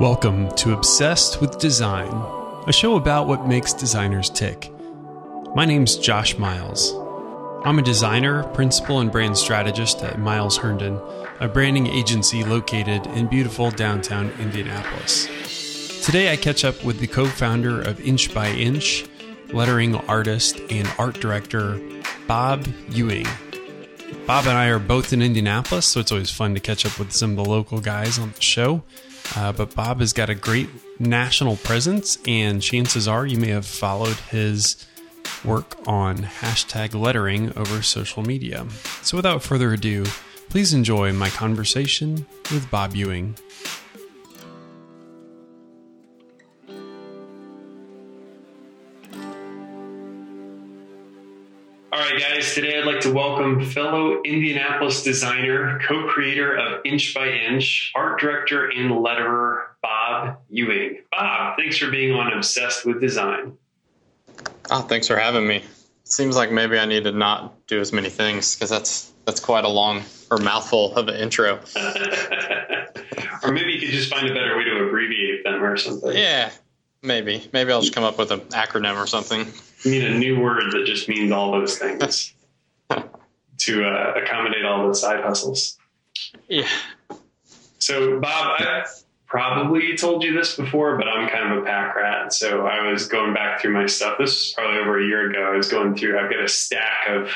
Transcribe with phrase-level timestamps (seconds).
[0.00, 2.08] Welcome to Obsessed with Design,
[2.66, 4.72] a show about what makes designers tick.
[5.54, 6.92] My name's Josh Miles.
[7.64, 10.98] I'm a designer, principal, and brand strategist at Miles Herndon,
[11.40, 15.26] a branding agency located in beautiful downtown Indianapolis.
[16.04, 19.04] Today I catch up with the co founder of Inch by Inch,
[19.52, 21.78] lettering artist and art director
[22.26, 23.26] Bob Ewing.
[24.26, 27.12] Bob and I are both in Indianapolis, so it's always fun to catch up with
[27.12, 28.82] some of the local guys on the show.
[29.34, 30.68] Uh, but Bob has got a great
[30.98, 34.86] national presence, and chances are you may have followed his
[35.44, 38.66] work on hashtag lettering over social media.
[39.02, 40.04] So without further ado,
[40.48, 43.36] please enjoy my conversation with Bob Ewing.
[52.12, 57.28] Right, guys, today I'd like to welcome fellow Indianapolis designer, co creator of Inch by
[57.28, 60.98] Inch, art director, and letterer, Bob Ewing.
[61.10, 63.56] Bob, thanks for being on Obsessed with Design.
[64.70, 65.64] Oh, thanks for having me.
[66.04, 69.64] Seems like maybe I need to not do as many things because that's that's quite
[69.64, 71.60] a long or mouthful of an intro.
[73.42, 76.14] or maybe you could just find a better way to abbreviate them or something.
[76.14, 76.50] Yeah,
[77.02, 77.48] maybe.
[77.52, 79.46] Maybe I'll just come up with an acronym or something.
[79.84, 82.34] Need a new word that just means all those things
[83.58, 85.78] to uh, accommodate all the side hustles.
[86.48, 86.68] Yeah.
[87.78, 88.84] So, Bob, I
[89.26, 92.32] probably told you this before, but I'm kind of a pack rat.
[92.32, 94.18] So I was going back through my stuff.
[94.18, 95.50] This was probably over a year ago.
[95.52, 96.18] I was going through.
[96.18, 97.30] I've got a stack of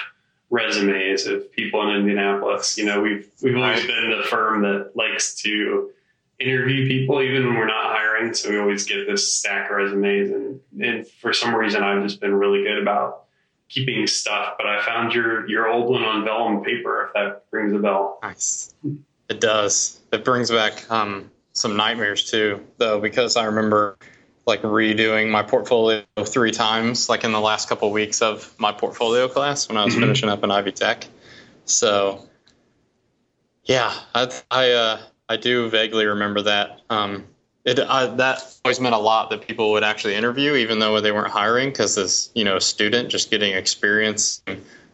[0.50, 2.76] resumes of people in Indianapolis.
[2.78, 5.90] You know, we've we've always been the firm that likes to
[6.38, 8.34] interview people even when we're not hiring.
[8.34, 12.20] So we always get this stack of resumes, and and for some reason I've just
[12.20, 13.24] been really good about
[13.68, 14.54] keeping stuff.
[14.58, 17.06] But I found your your old one on vellum paper.
[17.06, 18.18] If that rings a bell.
[18.22, 18.74] Nice.
[19.28, 20.00] It does.
[20.12, 23.98] It brings back um, some nightmares too, though, because I remember
[24.46, 28.70] like redoing my portfolio three times, like in the last couple of weeks of my
[28.70, 30.02] portfolio class when I was mm-hmm.
[30.02, 31.08] finishing up in Ivy Tech.
[31.64, 32.28] So,
[33.64, 36.80] yeah, I I, uh, I do vaguely remember that.
[36.90, 37.24] Um,
[37.64, 41.10] it I, that always meant a lot that people would actually interview, even though they
[41.10, 44.40] weren't hiring, because as you know, a student just getting experience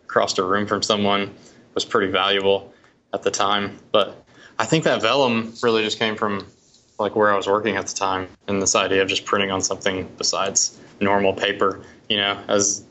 [0.04, 1.34] across the room from someone
[1.74, 2.72] was pretty valuable
[3.12, 3.78] at the time.
[3.92, 4.24] But
[4.58, 6.46] I think that vellum really just came from
[6.98, 9.60] like where I was working at the time and this idea of just printing on
[9.60, 11.84] something besides normal paper.
[12.08, 12.86] You know, as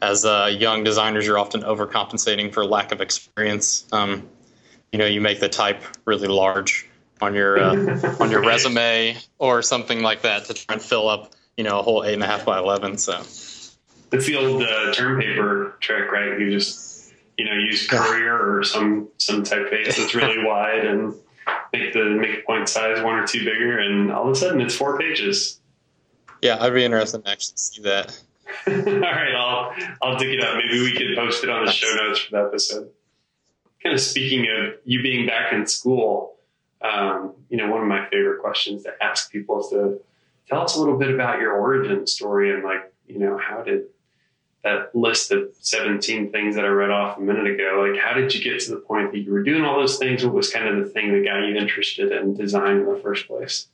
[0.00, 3.84] as uh, young designers, you're often overcompensating for lack of experience.
[3.92, 4.28] Um,
[4.92, 6.88] you know, you make the type really large
[7.20, 11.32] on your uh, on your resume or something like that to try and fill up
[11.56, 12.96] you know a whole eight and a half by eleven.
[12.96, 16.38] So it's the old uh, term paper trick, right?
[16.38, 21.14] You just you know use Courier or some some typeface that's really wide and
[21.72, 24.60] make the make the point size one or two bigger, and all of a sudden
[24.60, 25.60] it's four pages.
[26.40, 28.16] Yeah, I'd be interested to actually see that.
[28.66, 30.56] all right, I'll I'll dig it up.
[30.56, 32.90] Maybe we could post it on the show notes for the episode.
[33.82, 36.36] Kind of speaking of you being back in school,
[36.80, 40.00] um, you know, one of my favorite questions to ask people is to
[40.48, 43.84] tell us a little bit about your origin story and like, you know, how did
[44.64, 48.34] that list of 17 things that I read off a minute ago, like how did
[48.34, 50.24] you get to the point that you were doing all those things?
[50.24, 53.28] What was kind of the thing that got you interested in design in the first
[53.28, 53.66] place?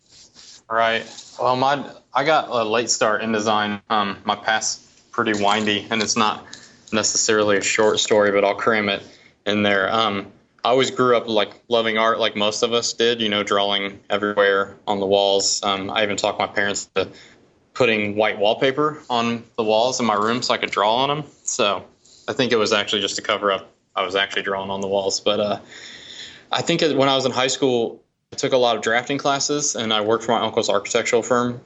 [0.71, 1.05] Right.
[1.41, 3.81] Well, my I got a late start in design.
[3.91, 6.45] Um, my past pretty windy, and it's not
[6.93, 9.03] necessarily a short story, but I'll cram it
[9.47, 9.93] in there.
[9.93, 10.33] Um,
[10.65, 13.21] I always grew up like loving art, like most of us did.
[13.21, 15.63] You know, drawing everywhere on the walls.
[15.63, 17.09] Um, I even talked my parents to
[17.75, 21.31] putting white wallpaper on the walls in my room so I could draw on them.
[21.43, 21.85] So
[22.29, 23.71] I think it was actually just to cover up.
[23.97, 25.61] I was actually drawing on the walls, but uh,
[26.51, 29.77] I think when I was in high school, I took a lot of drafting classes,
[29.77, 31.61] and I worked for my uncle's architectural firm.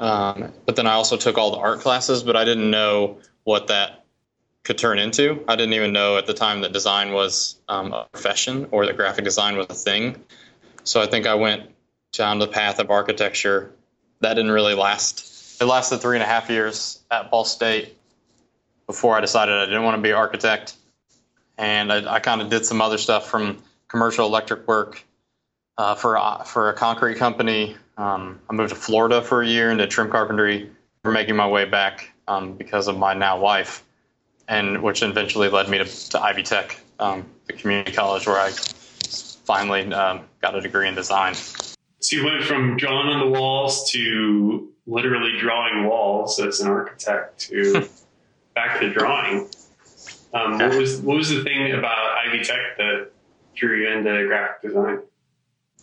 [0.00, 3.66] Um, but then I also took all the art classes, but I didn't know what
[3.66, 4.03] that
[4.64, 5.44] could turn into.
[5.46, 8.96] I didn't even know at the time that design was um, a profession or that
[8.96, 10.16] graphic design was a thing.
[10.84, 11.70] So I think I went
[12.12, 13.72] down the path of architecture.
[14.20, 17.96] That didn't really last it lasted three and a half years at Ball State
[18.86, 20.74] before I decided I didn't want to be an architect.
[21.56, 25.04] And I, I kind of did some other stuff from commercial electric work
[25.78, 27.76] uh, for, uh, for a concrete company.
[27.96, 30.70] Um, I moved to Florida for a year and did trim carpentry.
[31.02, 33.84] For making my way back um, because of my now wife,
[34.48, 38.50] and which eventually led me to, to Ivy Tech, um, the community college where I
[39.44, 41.34] finally um, got a degree in design.
[41.34, 47.38] So you went from drawing on the walls to literally drawing walls as an architect
[47.40, 47.88] to
[48.54, 49.48] back to drawing.
[50.32, 53.10] Um, what was what was the thing about Ivy Tech that
[53.54, 55.00] drew you into graphic design?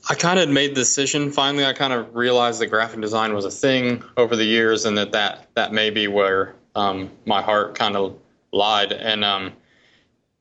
[0.10, 1.32] I kind of made the decision.
[1.32, 4.98] Finally, I kind of realized that graphic design was a thing over the years, and
[4.98, 8.18] that that, that may be where um, my heart kind of
[8.52, 8.92] lied.
[8.92, 9.54] And um,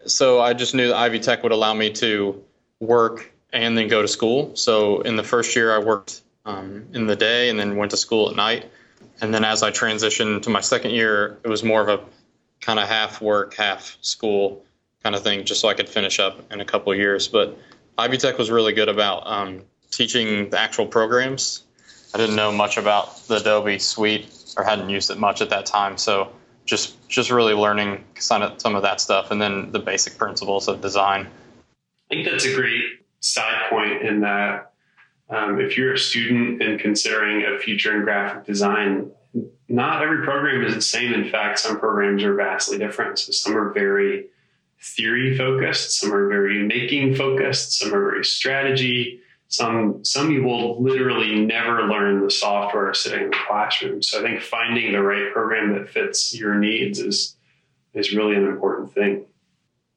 [0.06, 2.42] so I just knew that Ivy Tech would allow me to
[2.80, 4.54] work and then go to school.
[4.56, 7.96] So in the first year, I worked um, in the day and then went to
[7.96, 8.70] school at night.
[9.20, 12.04] And then as I transitioned to my second year, it was more of a
[12.60, 14.64] kind of half work, half school
[15.02, 17.28] kind of thing, just so I could finish up in a couple years.
[17.28, 17.58] But
[17.98, 21.64] Ivy Tech was really good about um, teaching the actual programs.
[22.14, 25.66] I didn't know much about the Adobe suite or hadn't used it much at that
[25.66, 25.96] time.
[25.96, 26.32] So
[26.64, 30.68] just just really learning some of, some of that stuff and then the basic principles
[30.68, 31.26] of design.
[32.10, 32.84] I think that's a great
[33.20, 34.72] side point in that
[35.28, 39.10] um, if you're a student and considering a future in graphic design,
[39.68, 41.12] not every program is the same.
[41.14, 43.18] In fact, some programs are vastly different.
[43.18, 44.26] So some are very
[44.82, 49.20] theory focused, some are very making focused, some are very strategy.
[49.50, 54.00] Some some you will literally never learn the software sitting in the classroom.
[54.00, 57.36] So I think finding the right program that fits your needs is
[57.92, 59.26] is really an important thing.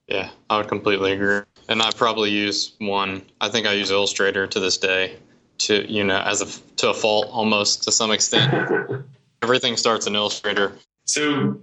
[0.08, 1.42] Yeah, I would completely agree.
[1.68, 3.22] And I probably use one.
[3.40, 5.16] I think I use Illustrator to this day,
[5.58, 8.52] to you know, as a to a fault almost to some extent.
[9.42, 10.72] Everything starts in Illustrator.
[11.04, 11.60] So,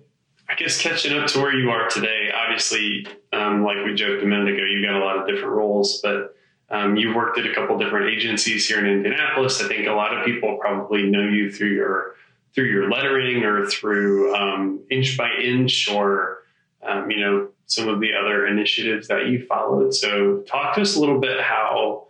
[0.47, 2.31] I guess catching up to where you are today.
[2.33, 5.99] Obviously, um, like we joked a minute ago, you got a lot of different roles,
[6.01, 6.35] but
[6.71, 9.61] um, you worked at a couple different agencies here in Indianapolis.
[9.61, 12.15] I think a lot of people probably know you through your
[12.55, 16.43] through your lettering or through um, inch by inch or
[16.81, 19.93] um, you know some of the other initiatives that you followed.
[19.93, 22.07] So talk to us a little bit how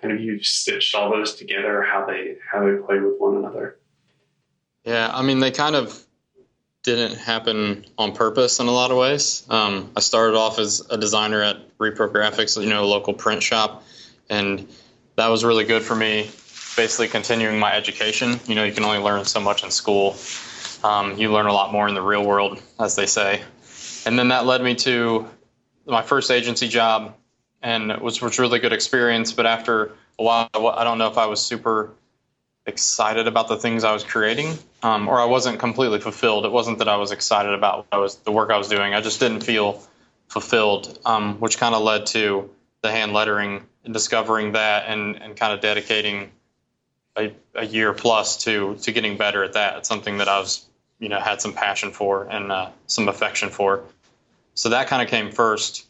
[0.00, 3.78] kind of you've stitched all those together, how they how they play with one another.
[4.84, 5.98] Yeah, I mean they kind of
[6.82, 9.46] didn't happen on purpose in a lot of ways.
[9.48, 13.42] Um, I started off as a designer at Repro Graphics, you know, a local print
[13.42, 13.84] shop,
[14.32, 14.66] and
[15.16, 16.30] that was really good for me.
[16.76, 18.40] Basically, continuing my education.
[18.46, 20.16] You know, you can only learn so much in school.
[20.82, 23.42] Um, you learn a lot more in the real world, as they say
[24.06, 25.28] and then that led me to
[25.86, 27.14] my first agency job,
[27.62, 29.32] and it was was really good experience.
[29.32, 31.90] But after a while, I don't know if I was super
[32.66, 36.46] excited about the things I was creating, um, or I wasn't completely fulfilled.
[36.46, 38.94] It wasn't that I was excited about I was the work I was doing.
[38.94, 39.82] I just didn't feel
[40.28, 42.50] fulfilled, um, which kind of led to
[42.82, 46.30] the hand lettering and discovering that, and and kind of dedicating
[47.16, 49.78] a, a year plus to to getting better at that.
[49.78, 50.66] It's something that I was
[50.98, 53.84] you know had some passion for and uh, some affection for.
[54.54, 55.86] So that kind of came first,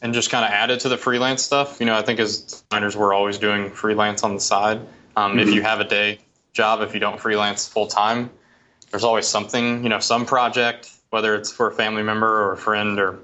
[0.00, 1.80] and just kind of added to the freelance stuff.
[1.80, 4.80] You know, I think as designers, we're always doing freelance on the side.
[5.16, 5.40] Um, mm-hmm.
[5.40, 6.20] If you have a day
[6.52, 8.30] job, if you don't freelance full time,
[8.90, 9.82] there's always something.
[9.82, 13.18] You know, some project, whether it's for a family member or a friend or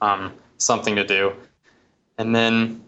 [0.00, 1.34] um, something to do.
[2.18, 2.82] And then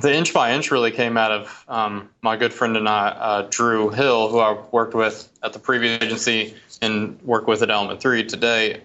[0.00, 3.46] the inch by inch really came out of um, my good friend and I, uh,
[3.50, 8.00] Drew Hill, who I worked with at the previous agency and work with at Element
[8.00, 8.82] Three today.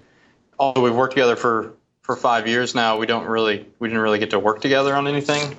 [0.60, 4.20] Although we've worked together for for five years now, we don't really we didn't really
[4.20, 5.58] get to work together on anything.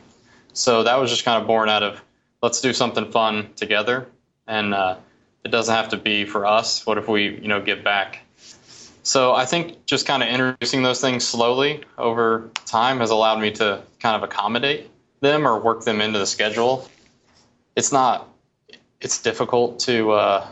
[0.52, 2.02] So that was just kind of born out of
[2.42, 4.06] let's do something fun together,
[4.46, 4.96] and uh,
[5.44, 6.86] it doesn't have to be for us.
[6.86, 8.20] What if we you know give back?
[9.02, 13.50] So I think just kind of introducing those things slowly over time has allowed me
[13.52, 16.88] to kind of accommodate them or work them into the schedule.
[17.76, 18.28] It's not
[19.00, 20.46] it's difficult to uh,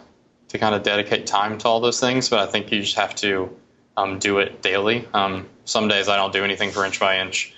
[0.48, 3.14] to kind of dedicate time to all those things, but I think you just have
[3.16, 3.54] to
[3.96, 5.06] um, do it daily.
[5.12, 7.54] Um, some days I don't do anything for inch by inch,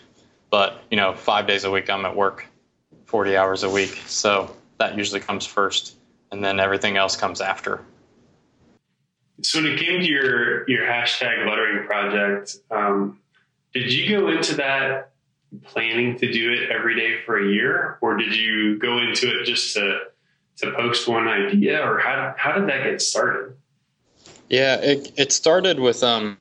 [0.50, 2.46] but you know, five days a week I'm at work,
[3.06, 4.00] 40 hours a week.
[4.06, 5.96] So that usually comes first,
[6.32, 7.84] and then everything else comes after.
[9.42, 13.20] So when it came to your your hashtag lettering project, um,
[13.72, 15.12] did you go into that
[15.64, 19.44] planning to do it every day for a year, or did you go into it
[19.44, 20.00] just to
[20.58, 23.56] to post one idea, or how how did that get started?
[24.48, 26.38] Yeah, it it started with um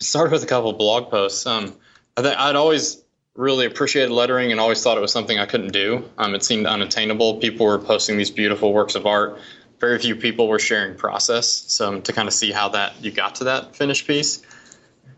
[0.00, 1.46] started with a couple blog posts.
[1.46, 1.74] Um,
[2.16, 3.02] I think I'd always
[3.34, 6.04] really appreciated lettering and always thought it was something I couldn't do.
[6.18, 7.36] Um, it seemed unattainable.
[7.36, 9.38] People were posting these beautiful works of art.
[9.80, 11.48] Very few people were sharing process.
[11.48, 14.42] So um, to kind of see how that you got to that finished piece.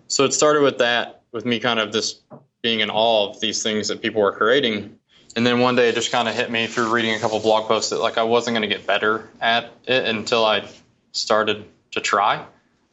[0.08, 2.22] So it started with that, with me kind of just
[2.62, 4.98] being in awe of these things that people were creating
[5.34, 7.66] and then one day it just kind of hit me through reading a couple blog
[7.66, 10.68] posts that like I wasn't going to get better at it until I
[11.12, 12.44] started to try.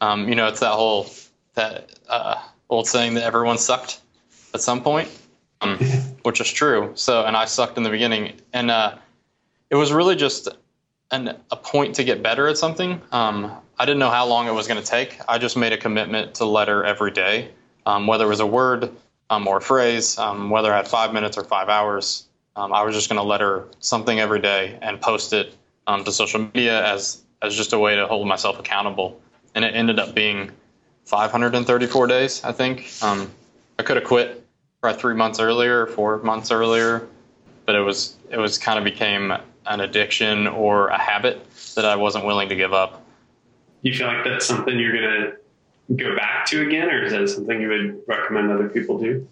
[0.01, 1.09] Um, you know, it's that whole
[1.55, 3.99] that uh, old saying that everyone sucked
[4.53, 5.09] at some point,
[5.61, 5.77] um,
[6.23, 6.91] which is true.
[6.95, 8.95] So, and I sucked in the beginning, and uh,
[9.69, 10.47] it was really just
[11.11, 13.01] an, a point to get better at something.
[13.11, 15.19] Um, I didn't know how long it was going to take.
[15.27, 17.49] I just made a commitment to letter every day,
[17.85, 18.91] um, whether it was a word
[19.29, 22.83] um, or a phrase, um, whether I had five minutes or five hours um, I
[22.83, 25.55] was just going to letter something every day and post it
[25.87, 29.21] um, to social media as as just a way to hold myself accountable.
[29.55, 30.51] And it ended up being
[31.05, 32.91] 534 days, I think.
[33.79, 34.45] I could have quit
[34.81, 37.07] probably three months earlier, four months earlier,
[37.65, 39.33] but it was it was kind of became
[39.69, 41.45] an addiction or a habit
[41.75, 43.05] that I wasn't willing to give up.
[43.83, 47.29] You feel like that's something you're going to go back to again, or is that
[47.29, 49.27] something you would recommend other people do?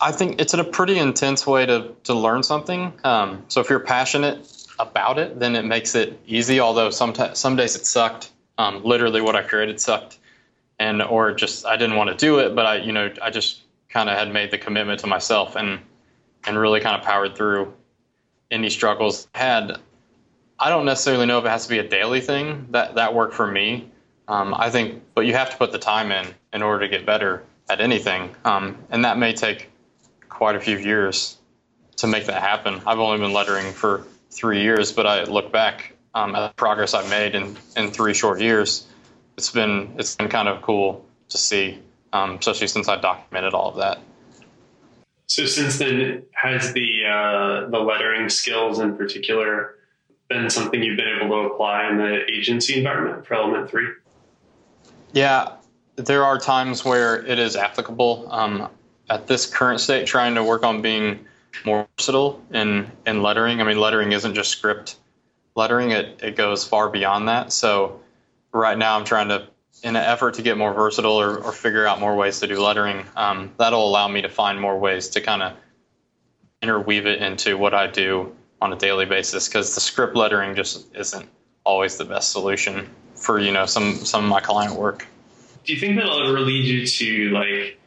[0.00, 2.92] I think it's in a pretty intense way to, to learn something.
[3.04, 6.60] Um, so if you're passionate about it, then it makes it easy.
[6.60, 8.30] Although some t- some days it sucked.
[8.56, 10.18] Um, literally, what I created sucked,
[10.80, 13.62] and or just I didn't want to do it, but I you know I just
[13.88, 15.80] kind of had made the commitment to myself and
[16.46, 17.72] and really kind of powered through
[18.50, 19.78] any struggles had.
[20.58, 22.68] I don't necessarily know if it has to be a daily thing.
[22.70, 23.90] That that worked for me.
[24.26, 27.06] Um, I think, but you have to put the time in in order to get
[27.06, 29.70] better at anything, um, and that may take
[30.28, 31.38] quite a few years
[31.96, 32.80] to make that happen.
[32.86, 36.94] I've only been lettering for three years, but I look back um, at the progress
[36.94, 38.86] I've made in, in three short years.
[39.36, 41.80] It's been it's been kind of cool to see,
[42.12, 43.98] um, especially since I documented all of that.
[45.26, 49.74] So since then, has the uh, the lettering skills in particular
[50.28, 53.88] been something you've been able to apply in the agency environment for Element Three?
[55.12, 55.56] Yeah,
[55.96, 58.28] there are times where it is applicable.
[58.30, 58.68] Um,
[59.10, 61.24] at this current state, trying to work on being
[61.64, 63.60] more versatile in in lettering.
[63.60, 64.96] I mean, lettering isn't just script
[65.54, 67.52] lettering; it it goes far beyond that.
[67.52, 68.00] So
[68.52, 69.46] right now, I'm trying to,
[69.82, 72.60] in an effort to get more versatile or, or figure out more ways to do
[72.60, 73.04] lettering.
[73.16, 75.54] Um, that'll allow me to find more ways to kind of
[76.62, 80.94] interweave it into what I do on a daily basis because the script lettering just
[80.96, 81.28] isn't
[81.64, 85.06] always the best solution for you know some some of my client work.
[85.64, 87.80] Do you think that'll ever lead you to like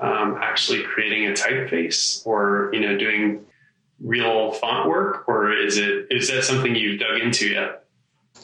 [0.00, 3.44] um, actually creating a typeface or you know doing
[4.00, 7.84] real font work, or is it is that something you've dug into yet?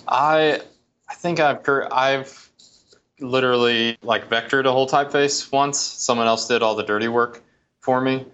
[0.06, 0.60] I
[1.08, 2.50] I think I've I've
[3.20, 5.78] literally like vectored a whole typeface once.
[5.78, 7.42] Someone else did all the dirty work
[7.80, 8.24] for me.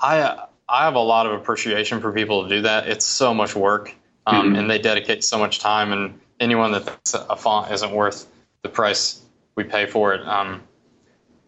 [0.00, 2.88] I I have a lot of appreciation for people to do that.
[2.88, 3.94] It's so much work,
[4.26, 4.56] um, mm-hmm.
[4.56, 5.92] and they dedicate so much time.
[5.92, 8.26] And anyone that thinks a font isn't worth
[8.62, 9.22] the price
[9.56, 10.62] we pay for it, um,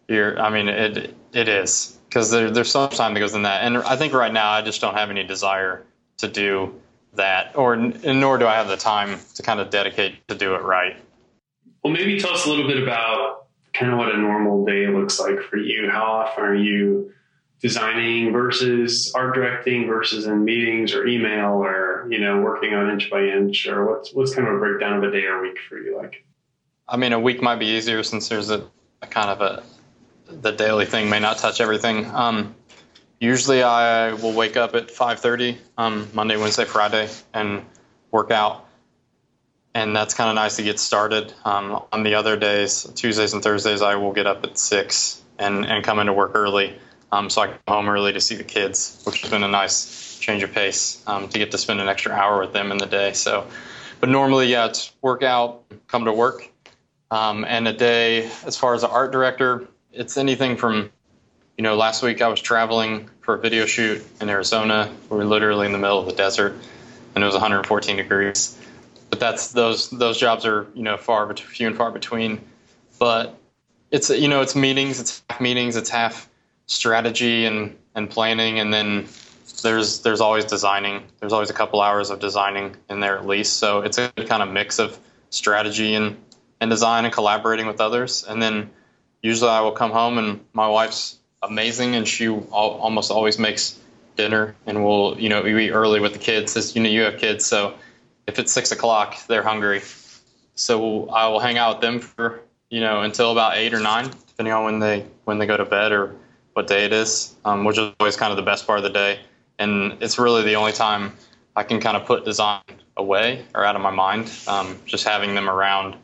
[0.07, 3.43] you're, I mean, it it is because there, there's so much time that goes in
[3.43, 5.85] that, and I think right now I just don't have any desire
[6.17, 6.81] to do
[7.13, 10.63] that, or nor do I have the time to kind of dedicate to do it
[10.63, 10.97] right.
[11.83, 15.19] Well, maybe tell us a little bit about kind of what a normal day looks
[15.19, 15.89] like for you.
[15.89, 17.13] How often are you
[17.61, 23.09] designing versus art directing versus in meetings or email or you know working on inch
[23.09, 25.77] by inch or what's what's kind of a breakdown of a day or week for
[25.77, 26.25] you like?
[26.87, 28.67] I mean, a week might be easier since there's a,
[29.01, 29.63] a kind of a
[30.41, 32.05] the daily thing may not touch everything.
[32.05, 32.55] Um,
[33.19, 37.63] usually, I will wake up at 5:30 um, Monday, Wednesday, Friday, and
[38.09, 38.65] work out,
[39.73, 41.33] and that's kind of nice to get started.
[41.45, 45.65] Um, on the other days, Tuesdays and Thursdays, I will get up at six and
[45.65, 46.75] and come into work early,
[47.11, 50.17] um, so I come home early to see the kids, which has been a nice
[50.19, 52.85] change of pace um, to get to spend an extra hour with them in the
[52.85, 53.13] day.
[53.13, 53.47] So,
[53.99, 56.47] but normally, yeah, it's work out, come to work.
[57.09, 60.89] Um, and a day, as far as an art director, it's anything from,
[61.57, 64.89] you know, last week I was traveling for a video shoot in Arizona.
[65.09, 66.55] We were literally in the middle of the desert,
[67.13, 68.57] and it was 114 degrees.
[69.09, 72.39] But that's those those jobs are you know far few and far between.
[72.97, 73.37] But
[73.91, 76.29] it's you know it's meetings, it's half meetings, it's half
[76.65, 79.07] strategy and and planning, and then
[79.63, 81.03] there's there's always designing.
[81.19, 83.57] There's always a couple hours of designing in there at least.
[83.57, 84.97] So it's a kind of mix of
[85.29, 86.17] strategy and
[86.59, 88.69] and design and collaborating with others, and then
[89.21, 93.79] usually I will come home and my wife's amazing and she al- almost always makes
[94.15, 97.01] dinner and we'll you know we eat early with the kids as you know you
[97.01, 97.73] have kids so
[98.27, 99.81] if it's six o'clock they're hungry
[100.53, 104.11] so I will hang out with them for you know until about eight or nine
[104.27, 106.15] depending on when they when they go to bed or
[106.53, 108.89] what day it is um, which is always kind of the best part of the
[108.89, 109.19] day
[109.59, 111.13] and it's really the only time
[111.55, 112.61] I can kind of put design
[112.97, 115.95] away or out of my mind um, just having them around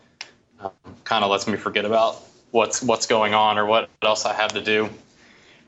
[0.59, 0.71] um,
[1.03, 4.53] kind of lets me forget about what's what's going on or what else I have
[4.53, 4.89] to do.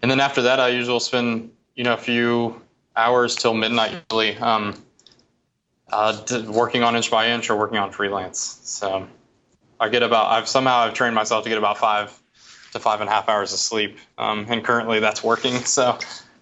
[0.01, 2.61] And then after that, I usually spend you know a few
[2.95, 4.81] hours till midnight usually um,
[5.91, 8.59] uh, working on inch by inch or working on freelance.
[8.63, 9.07] So
[9.79, 12.17] I get about I've somehow I've trained myself to get about five
[12.73, 15.55] to five and a half hours of sleep, um, and currently that's working.
[15.65, 15.97] So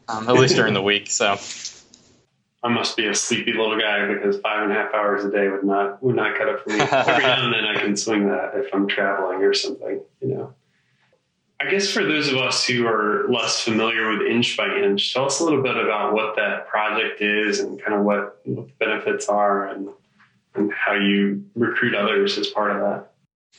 [0.07, 1.11] um, at least during the week.
[1.11, 1.37] So
[2.63, 5.47] I must be a sleepy little guy because five and a half hours a day
[5.49, 6.79] would not would not cut it for me.
[6.79, 10.53] Every now and then I can swing that if I'm traveling or something, you know.
[11.59, 15.25] I guess for those of us who are less familiar with Inch by Inch, tell
[15.25, 18.73] us a little bit about what that project is and kind of what, what the
[18.73, 19.89] benefits are and,
[20.53, 23.11] and how you recruit others as part of that.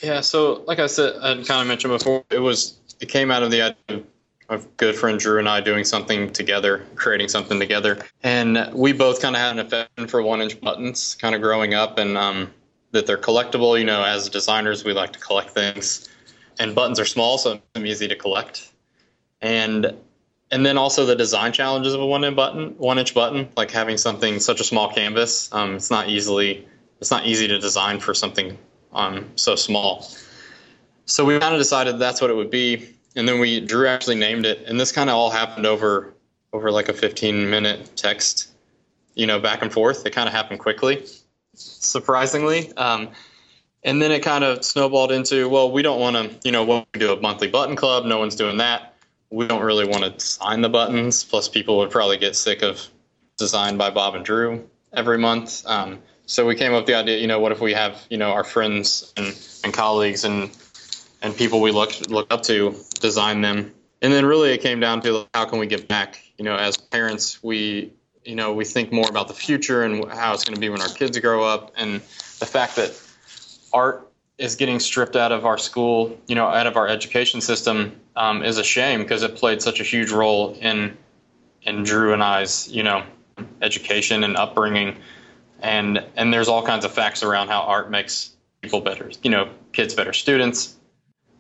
[0.03, 3.43] Yeah, so like I said, I kind of mentioned before, it was it came out
[3.43, 4.05] of the idea
[4.49, 9.21] of good friend Drew and I doing something together, creating something together, and we both
[9.21, 12.53] kind of had an affection for one inch buttons, kind of growing up, and um,
[12.93, 13.79] that they're collectible.
[13.79, 16.09] You know, as designers, we like to collect things
[16.59, 18.71] and buttons are small, so it's easy to collect.
[19.41, 19.95] And
[20.51, 23.71] and then also the design challenges of a one inch button, one inch button, like
[23.71, 25.53] having something such a small canvas.
[25.53, 26.67] Um, it's not easily
[27.01, 28.59] it's not easy to design for something
[28.93, 30.09] um, so small.
[31.07, 34.17] So we kind of decided that's what it would be, and then we Drew actually
[34.17, 36.15] named it, and this kind of all happened over
[36.53, 38.51] over like a 15 minute text,
[39.15, 40.07] you know, back and forth.
[40.07, 41.05] It kind of happened quickly,
[41.55, 42.73] surprisingly.
[42.77, 43.11] Um,
[43.85, 46.87] and then it kind of snowballed into well we don't want to you know what
[46.93, 48.95] we do a monthly button club no one's doing that
[49.31, 52.87] we don't really want to sign the buttons plus people would probably get sick of
[53.37, 57.19] designed by bob and drew every month um, so we came up with the idea
[57.19, 60.51] you know what if we have you know our friends and, and colleagues and
[61.23, 63.73] and people we look look up to design them.
[64.01, 66.23] And then really it came down to how can we give back?
[66.39, 67.93] You know as parents we
[68.25, 70.81] you know we think more about the future and how it's going to be when
[70.81, 71.73] our kids grow up.
[71.77, 73.01] And the fact that
[73.73, 78.01] art is getting stripped out of our school, you know, out of our education system,
[78.15, 80.97] um, is a shame because it played such a huge role in
[81.63, 83.03] in Drew and I's, you know,
[83.61, 84.97] education and upbringing,
[85.61, 89.49] and and there's all kinds of facts around how art makes people better, you know,
[89.73, 90.77] kids better students.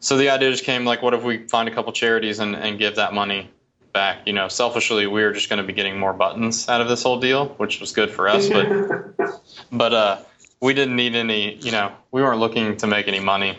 [0.00, 2.78] So the idea just came like, what if we find a couple charities and, and
[2.78, 3.50] give that money
[3.92, 4.26] back?
[4.26, 7.02] You know, selfishly, we were just going to be getting more buttons out of this
[7.02, 10.18] whole deal, which was good for us, but but uh
[10.60, 13.58] we didn't need any, you know, we weren't looking to make any money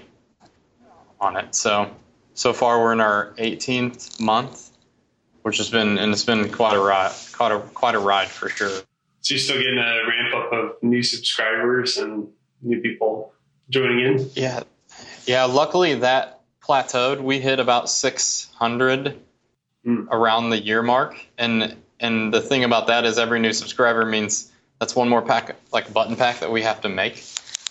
[1.19, 1.55] on it.
[1.55, 1.89] So,
[2.33, 4.71] so far we're in our 18th month,
[5.43, 8.49] which has been, and it's been quite a ride, quite a, quite a ride for
[8.49, 8.69] sure.
[9.21, 12.27] So you're still getting a ramp up of new subscribers and
[12.61, 13.33] new people
[13.69, 14.29] joining in?
[14.33, 14.63] Yeah.
[15.25, 15.45] Yeah.
[15.45, 17.21] Luckily that plateaued.
[17.21, 19.19] We hit about 600
[19.85, 20.07] mm.
[20.11, 21.15] around the year mark.
[21.37, 25.55] And, and the thing about that is every new subscriber means that's one more pack,
[25.71, 27.23] like button pack that we have to make.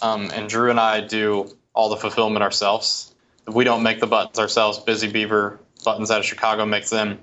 [0.02, 3.14] Um, and Drew and I do all the fulfillment ourselves.
[3.46, 4.78] If We don't make the buttons ourselves.
[4.78, 7.18] Busy Beaver buttons out of Chicago makes them,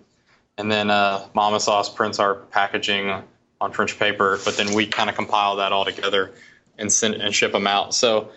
[0.58, 3.22] and then uh, Mama Sauce prints our packaging
[3.66, 4.40] on French paper.
[4.46, 6.32] But then we kind of compile that all together
[6.78, 7.94] and send and ship them out.
[7.94, 8.30] So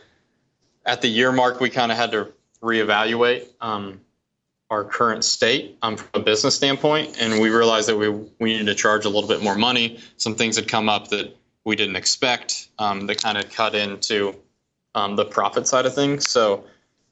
[0.85, 4.01] at the year mark, we kind of had to reevaluate um,
[4.71, 8.67] our current state um, from a business standpoint, and we realized that we we needed
[8.67, 10.01] to charge a little bit more money.
[10.17, 14.35] Some things had come up that we didn't expect um, that kind of cut into
[14.95, 16.29] um, the profit side of things.
[16.29, 16.64] So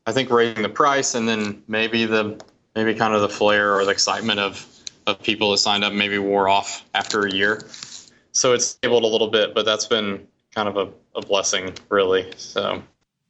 [0.06, 2.42] I think raising the price and then maybe the
[2.74, 4.66] maybe kind of the flair or the excitement of
[5.06, 7.66] of people that signed up maybe wore off after a year.
[8.36, 12.30] So it's stabilized a little bit, but that's been kind of a, a blessing, really.
[12.36, 12.82] So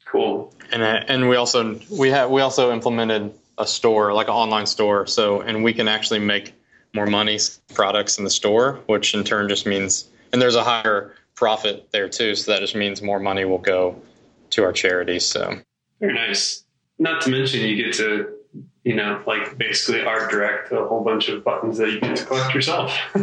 [0.05, 0.53] cool.
[0.73, 5.07] And and we also we have we also implemented a store like an online store.
[5.07, 6.55] So and we can actually make
[6.93, 7.39] more money
[7.73, 12.09] products in the store, which in turn just means and there's a higher profit there
[12.09, 12.35] too.
[12.35, 14.03] So that just means more money will go
[14.51, 15.25] to our charities.
[15.25, 15.61] So
[16.01, 16.65] very nice.
[16.99, 18.35] Not to mention you get to,
[18.83, 22.25] you know, like basically art direct a whole bunch of buttons that you get to
[22.25, 22.99] collect yourself.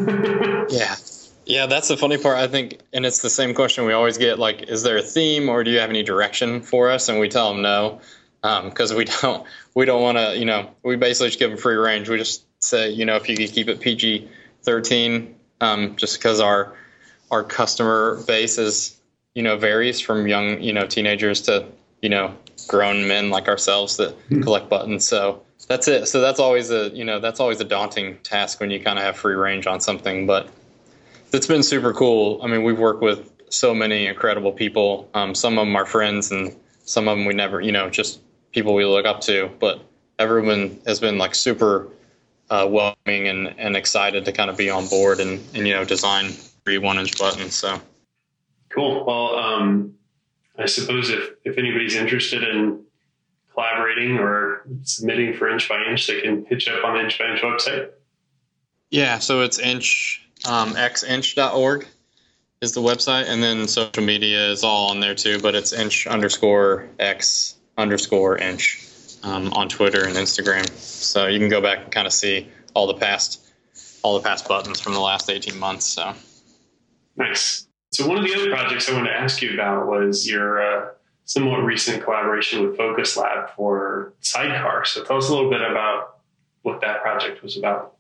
[0.70, 0.96] yeah.
[1.46, 4.40] Yeah, that's the funny part, I think, and it's the same question we always get:
[4.40, 7.10] like, is there a theme, or do you have any direction for us?
[7.10, 8.02] And we tell them no,
[8.42, 11.60] because um, we don't we don't want to, you know, we basically just give them
[11.60, 12.10] free range.
[12.10, 14.30] We just say, you know, if you could keep it PG
[14.62, 16.76] thirteen, um, just because our
[17.32, 19.00] our customer base is
[19.34, 21.66] you know varies from young you know teenagers to
[22.02, 22.36] you know
[22.68, 24.42] grown men like ourselves that mm-hmm.
[24.42, 28.18] collect buttons so that's it so that's always a you know that's always a daunting
[28.20, 30.48] task when you kind of have free range on something but
[31.34, 35.58] it's been super cool i mean we've worked with so many incredible people um, some
[35.58, 38.86] of them are friends and some of them we never you know just people we
[38.86, 39.82] look up to but
[40.20, 41.90] everyone has been like super
[42.50, 45.84] uh, welcoming and, and excited to kind of be on board and, and you know
[45.84, 46.30] design
[46.66, 47.56] three one inch buttons.
[47.56, 47.82] So
[48.70, 49.06] cool.
[49.06, 49.96] Well, um,
[50.58, 52.84] I suppose if, if anybody's interested in
[53.54, 57.32] collaborating or submitting for inch by inch, they can you up on the inch by
[57.32, 57.90] inch website.
[58.90, 61.88] Yeah, so it's inch um, xinch.org
[62.62, 65.40] is the website, and then social media is all on there too.
[65.40, 68.88] But it's inch underscore x underscore inch
[69.24, 70.70] um, on Twitter and Instagram.
[70.70, 73.40] So you can go back and kind of see all the past
[74.02, 75.86] all the past buttons from the last 18 months.
[75.86, 76.14] So
[77.16, 77.68] Nice.
[77.92, 80.90] So one of the other projects I wanted to ask you about was your uh,
[81.26, 84.84] somewhat recent collaboration with Focus Lab for Sidecar.
[84.86, 86.18] So tell us a little bit about
[86.64, 87.96] what that project was about.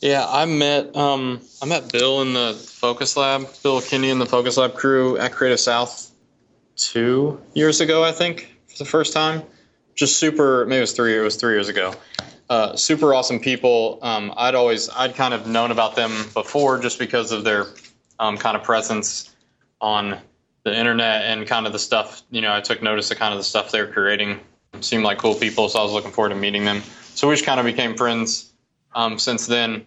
[0.00, 4.24] Yeah, I met um, I met Bill in the Focus Lab, Bill Kenney in the
[4.24, 6.10] Focus Lab crew at Creative South
[6.76, 9.42] two years ago, I think, for the first time.
[9.94, 11.18] Just super, maybe it was three.
[11.18, 11.92] It was three years ago.
[12.48, 13.98] Uh, super awesome people.
[14.00, 17.66] Um, I'd always, I'd kind of known about them before, just because of their
[18.18, 19.36] um, kind of presence
[19.82, 20.18] on
[20.64, 22.22] the internet and kind of the stuff.
[22.30, 24.40] You know, I took notice of kind of the stuff they were creating.
[24.80, 26.82] Seemed like cool people, so I was looking forward to meeting them.
[27.14, 28.50] So we just kind of became friends
[28.94, 29.84] um, since then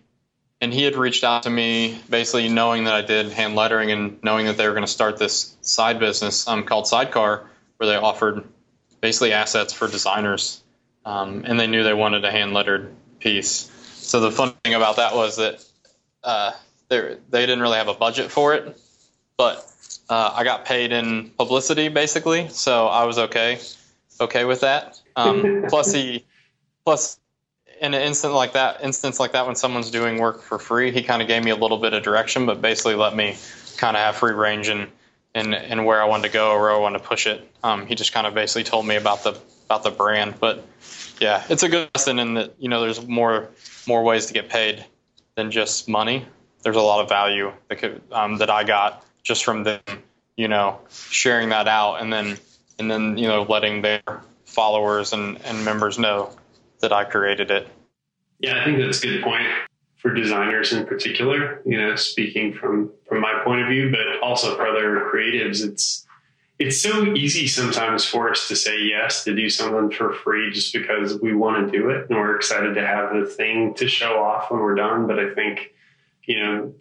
[0.63, 4.23] and he had reached out to me basically knowing that I did hand lettering and
[4.23, 7.97] knowing that they were going to start this side business um, called Sidecar, where they
[7.97, 8.45] offered
[9.01, 10.63] basically assets for designers,
[11.03, 13.69] um, and they knew they wanted a hand lettered piece.
[13.95, 15.61] So the fun thing about that was that
[16.23, 16.53] uh,
[16.87, 18.79] they they didn't really have a budget for it,
[19.35, 19.69] but
[20.07, 23.59] uh, I got paid in publicity basically, so I was okay
[24.21, 24.97] okay with that.
[25.17, 26.23] Um, plus he
[26.85, 27.19] plus
[27.83, 31.03] in an instant like that, instance like that, when someone's doing work for free, he
[31.03, 33.35] kind of gave me a little bit of direction, but basically let me
[33.77, 34.87] kind of have free range and
[35.35, 37.45] and and where I wanted to go or where I wanted to push it.
[37.61, 40.65] Um, he just kind of basically told me about the about the brand, but
[41.19, 43.49] yeah, it's a good lesson in that you know there's more
[43.85, 44.85] more ways to get paid
[45.35, 46.25] than just money.
[46.61, 49.81] There's a lot of value that could, um, that I got just from them,
[50.37, 52.37] you know, sharing that out and then
[52.79, 56.31] and then you know letting their followers and, and members know
[56.83, 57.67] that I created it.
[58.39, 59.47] Yeah, I think that's a good point
[59.95, 61.61] for designers in particular.
[61.65, 66.05] You know, speaking from from my point of view, but also for other creatives, it's
[66.59, 70.73] it's so easy sometimes for us to say yes to do something for free just
[70.73, 74.21] because we want to do it and we're excited to have the thing to show
[74.21, 75.07] off when we're done.
[75.07, 75.73] But I think,
[76.25, 76.73] you know,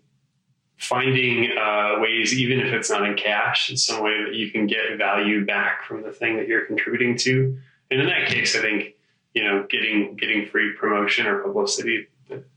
[0.79, 4.67] finding uh, ways, even if it's not in cash, in some way that you can
[4.67, 7.57] get value back from the thing that you're contributing to.
[7.91, 8.97] And in that case, I think
[9.35, 12.09] you know, getting getting free promotion or publicity,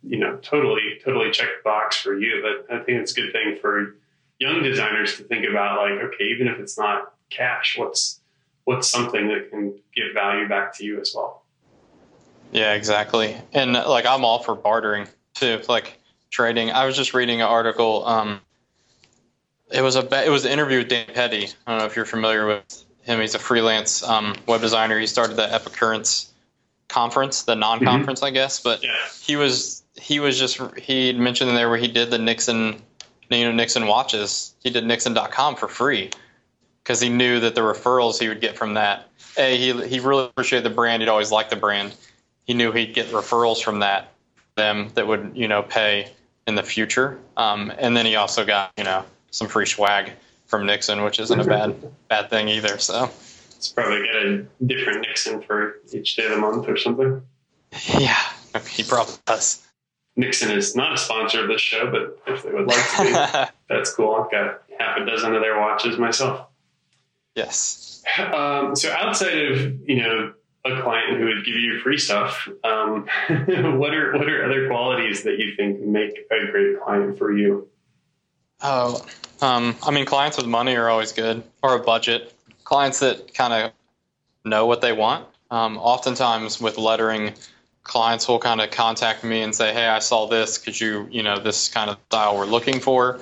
[0.03, 2.41] you know, totally totally check the box for you.
[2.41, 3.95] But I think it's a good thing for
[4.39, 8.19] young designers to think about, like, okay, even if it's not cash, what's
[8.65, 11.43] what's something that can give value back to you as well.
[12.51, 13.35] Yeah, exactly.
[13.53, 15.97] And like I'm all for bartering too, like
[16.29, 16.71] trading.
[16.71, 18.05] I was just reading an article.
[18.05, 18.39] Um,
[19.71, 21.47] it was a it was an interview with Dan Petty.
[21.65, 23.19] I don't know if you're familiar with him.
[23.19, 24.99] He's a freelance um, web designer.
[24.99, 26.31] He started the Epicurrence
[26.87, 28.27] conference, the non-conference, mm-hmm.
[28.27, 28.59] I guess.
[28.59, 28.95] But yeah.
[29.21, 32.81] he was he was just he mentioned in there where he did the Nixon,
[33.29, 34.53] you know, Nixon watches.
[34.63, 36.11] He did Nixon.com for free
[36.83, 39.09] because he knew that the referrals he would get from that.
[39.37, 41.01] A he he really appreciated the brand.
[41.01, 41.93] He'd always liked the brand.
[42.45, 44.11] He knew he'd get referrals from that
[44.55, 46.11] them that would you know pay
[46.47, 47.19] in the future.
[47.37, 50.11] Um, and then he also got you know some free swag
[50.45, 51.75] from Nixon, which isn't a bad
[52.07, 52.77] bad thing either.
[52.77, 53.09] So
[53.65, 57.21] it's probably get a different Nixon for each day of the month or something.
[57.97, 58.21] Yeah,
[58.69, 59.65] he probably does.
[60.15, 63.51] Nixon is not a sponsor of this show, but if they would like to be,
[63.73, 64.15] that's cool.
[64.15, 66.47] I've got half a dozen of their watches myself.
[67.35, 68.03] Yes.
[68.19, 73.07] Um, so outside of you know a client who would give you free stuff, um,
[73.29, 77.67] what are what are other qualities that you think make a great client for you?
[78.61, 79.05] Oh,
[79.41, 82.31] um, I mean, clients with money are always good, or a budget
[82.65, 83.71] clients that kind of
[84.43, 85.25] know what they want.
[85.49, 87.33] Um, oftentimes with lettering,
[87.83, 90.57] clients will kind of contact me and say, "Hey, I saw this.
[90.57, 93.19] Could you, you know, this kind of style we're looking for."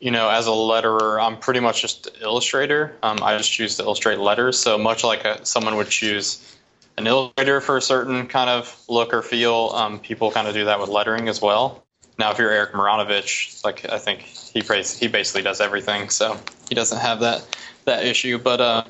[0.00, 2.96] You know, as a letterer, I'm pretty much just an illustrator.
[3.02, 4.58] Um, I just choose to illustrate letters.
[4.58, 6.56] So much like a, someone would choose
[6.98, 10.64] an illustrator for a certain kind of look or feel, um, people kind of do
[10.66, 11.84] that with lettering as well.
[12.18, 16.74] Now, if you're Erik Marinovich, like I think he he basically does everything, so he
[16.74, 17.46] doesn't have that
[17.86, 18.38] that issue.
[18.38, 18.84] But uh,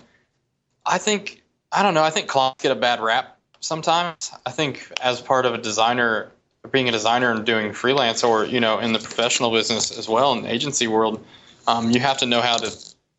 [0.84, 2.02] I think I don't know.
[2.02, 4.32] I think clients get a bad rap sometimes.
[4.44, 6.30] I think as part of a designer,
[6.70, 10.32] being a designer and doing freelance, or you know, in the professional business as well,
[10.32, 11.24] in the agency world,
[11.66, 12.70] um, you have to know how to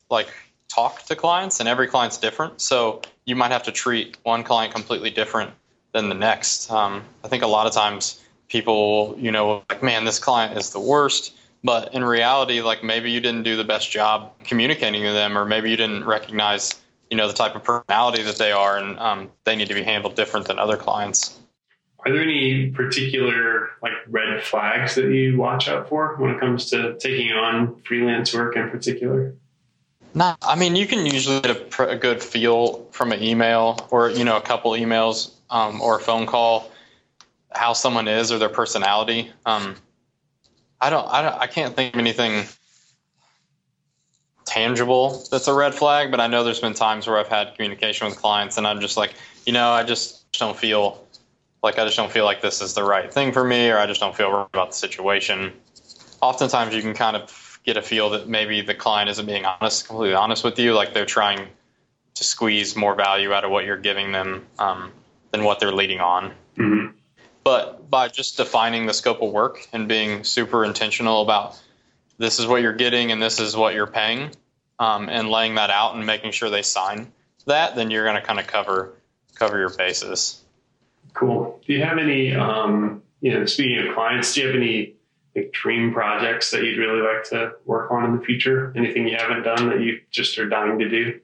[0.09, 0.29] like
[0.67, 2.61] talk to clients, and every client's different.
[2.61, 5.51] So you might have to treat one client completely different
[5.93, 6.71] than the next.
[6.71, 10.71] Um, I think a lot of times people, you know, like, man, this client is
[10.71, 11.33] the worst.
[11.63, 15.45] But in reality, like maybe you didn't do the best job communicating to them, or
[15.45, 16.75] maybe you didn't recognize,
[17.09, 19.83] you know, the type of personality that they are, and um, they need to be
[19.83, 21.39] handled different than other clients.
[22.05, 26.69] Are there any particular like red flags that you watch out for when it comes
[26.69, 29.35] to taking on freelance work in particular?
[30.13, 34.09] Not, I mean, you can usually get a, a, good feel from an email or
[34.09, 36.71] you know a couple emails um, or a phone call
[37.51, 39.31] how someone is or their personality.
[39.45, 39.75] Um,
[40.79, 42.45] I don't, I don't, I can't think of anything
[44.45, 48.07] tangible that's a red flag, but I know there's been times where I've had communication
[48.07, 49.13] with clients and I'm just like,
[49.45, 51.03] you know, I just don't feel
[51.63, 53.87] like I just don't feel like this is the right thing for me, or I
[53.87, 55.51] just don't feel right about the situation.
[56.21, 59.87] Oftentimes, you can kind of get a feel that maybe the client isn't being honest,
[59.87, 61.47] completely honest with you, like they're trying
[62.15, 64.91] to squeeze more value out of what you're giving them um,
[65.31, 66.31] than what they're leading on.
[66.57, 66.95] Mm-hmm.
[67.43, 71.59] But by just defining the scope of work and being super intentional about
[72.17, 74.31] this is what you're getting and this is what you're paying,
[74.79, 77.11] um, and laying that out and making sure they sign
[77.47, 78.93] that, then you're going to kind of cover
[79.35, 80.41] cover your bases.
[81.13, 81.59] Cool.
[81.65, 84.95] Do you have any, um, you know, speaking of clients, do you have any
[85.35, 88.73] like dream projects that you'd really like to work on in the future?
[88.75, 91.19] Anything you haven't done that you just are dying to do?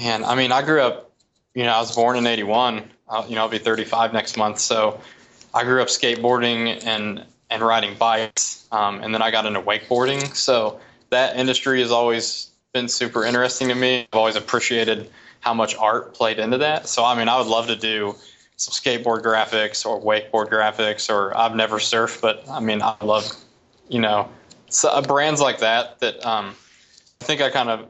[0.00, 1.12] And I mean, I grew up,
[1.54, 2.82] you know, I was born in 81.
[3.08, 4.58] I'll, you know, I'll be 35 next month.
[4.58, 5.00] So
[5.54, 8.66] I grew up skateboarding and, and riding bikes.
[8.70, 10.34] Um, and then I got into wakeboarding.
[10.34, 10.80] So
[11.10, 14.06] that industry has always been super interesting to me.
[14.12, 16.88] I've always appreciated how much art played into that.
[16.88, 18.14] So, I mean, I would love to do
[18.56, 23.30] some skateboard graphics or wakeboard graphics, or I've never surfed, but I mean, I love,
[23.88, 24.28] you know,
[24.68, 26.54] so, uh, brands like that that um,
[27.20, 27.88] I think I kind of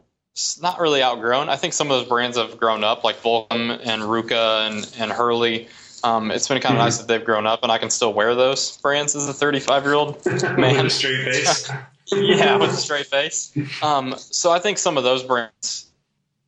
[0.60, 1.48] not really outgrown.
[1.48, 5.10] I think some of those brands have grown up, like Volcom and RVCA and, and
[5.10, 5.68] Hurley.
[6.04, 6.86] Um, it's been kind of mm-hmm.
[6.86, 9.84] nice that they've grown up, and I can still wear those brands as a 35
[9.84, 10.24] year old
[10.56, 10.76] man.
[10.76, 11.70] with a straight face.
[12.12, 13.52] yeah, with a straight face.
[13.82, 15.90] Um, so I think some of those brands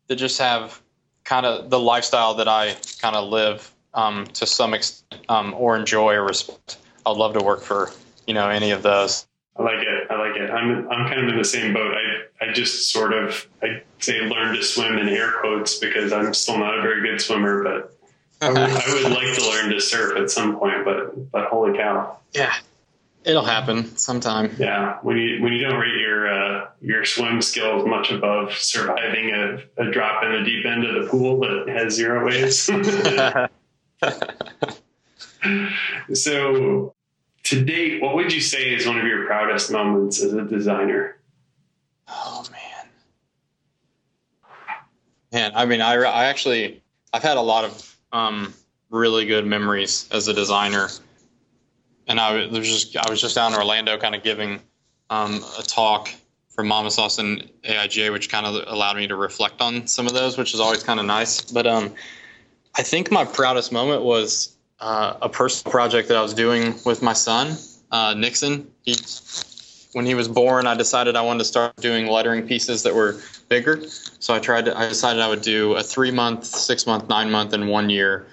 [0.06, 0.80] that just have
[1.24, 5.76] kind of the lifestyle that I kind of live um, to some extent um, or
[5.76, 6.78] enjoy or respect.
[7.06, 7.90] I'd love to work for
[8.26, 9.26] you know any of those.
[9.56, 10.10] I like it.
[10.10, 10.50] I like it.
[10.50, 11.94] I'm I'm kind of in the same boat.
[11.94, 16.32] I I just sort of I say learn to swim in air quotes because I'm
[16.34, 17.96] still not a very good swimmer, but
[18.40, 20.84] I would, I would like to learn to surf at some point.
[20.84, 22.18] But but holy cow!
[22.32, 22.54] Yeah,
[23.24, 24.54] it'll happen sometime.
[24.58, 29.30] Yeah, when you when you don't rate your uh, your swim skills much above surviving
[29.30, 32.70] a, a drop in the deep end of the pool that has zero waves.
[36.14, 36.94] so,
[37.44, 41.18] to date, what would you say is one of your proudest moments as a designer?
[42.08, 42.88] Oh man,
[45.32, 45.52] man.
[45.54, 48.54] I mean, I, I actually I've had a lot of um,
[48.90, 50.88] really good memories as a designer,
[52.06, 54.60] and I was just I was just down in Orlando, kind of giving
[55.10, 56.08] um, a talk
[56.48, 60.12] for Mama Sauce and AIGA, which kind of allowed me to reflect on some of
[60.12, 61.40] those, which is always kind of nice.
[61.40, 61.94] But um,
[62.74, 67.02] I think my proudest moment was uh, a personal project that I was doing with
[67.02, 67.56] my son,
[67.90, 68.70] uh, Nixon.
[68.82, 68.96] He,
[69.92, 73.20] when he was born, I decided I wanted to start doing lettering pieces that were
[73.50, 73.86] bigger.
[73.88, 77.30] So I tried to, I decided I would do a three month, six month, nine
[77.30, 78.26] month, and one year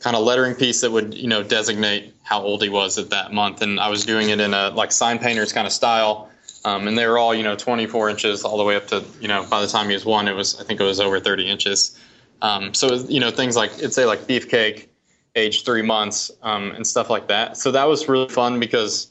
[0.00, 3.32] kind of lettering piece that would, you know, designate how old he was at that
[3.32, 3.60] month.
[3.60, 6.30] And I was doing it in a like sign painters kind of style.
[6.64, 9.28] Um, and they were all, you know, 24 inches all the way up to, you
[9.28, 11.50] know, by the time he was one, it was, I think it was over 30
[11.50, 11.98] inches.
[12.44, 14.88] Um, so you know things like it'd say like beefcake,
[15.34, 17.56] age three months, um, and stuff like that.
[17.56, 19.10] So that was really fun because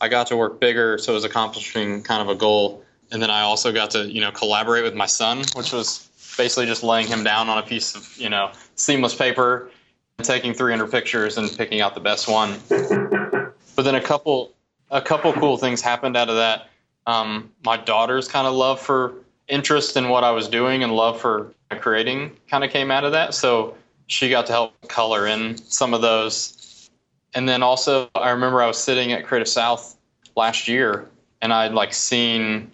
[0.00, 2.82] I got to work bigger, so it was accomplishing kind of a goal.
[3.12, 6.66] And then I also got to you know collaborate with my son, which was basically
[6.66, 9.70] just laying him down on a piece of you know seamless paper,
[10.18, 12.58] and taking 300 pictures and picking out the best one.
[12.68, 14.52] but then a couple
[14.90, 16.68] a couple cool things happened out of that.
[17.06, 19.14] Um, my daughter's kind of love for
[19.48, 23.12] interest in what I was doing and love for creating kind of came out of
[23.12, 23.34] that.
[23.34, 26.90] So she got to help color in some of those.
[27.34, 29.96] And then also, I remember I was sitting at Creative South
[30.36, 31.08] last year
[31.40, 32.70] and I'd like seen,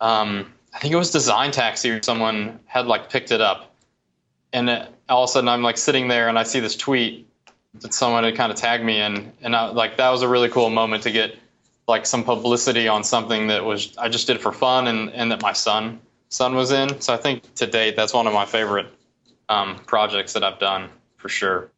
[0.00, 3.74] um, I think it was Design Taxi or someone had like picked it up.
[4.52, 7.28] And it, all of a sudden, I'm like sitting there and I see this tweet
[7.80, 9.32] that someone had kind of tagged me in.
[9.42, 11.38] And I, like that was a really cool moment to get
[11.88, 15.42] like some publicity on something that was I just did for fun and, and that
[15.42, 17.00] my son son was in.
[17.00, 18.86] So I think to date, that's one of my favorite
[19.48, 21.70] um, projects that I've done for sure.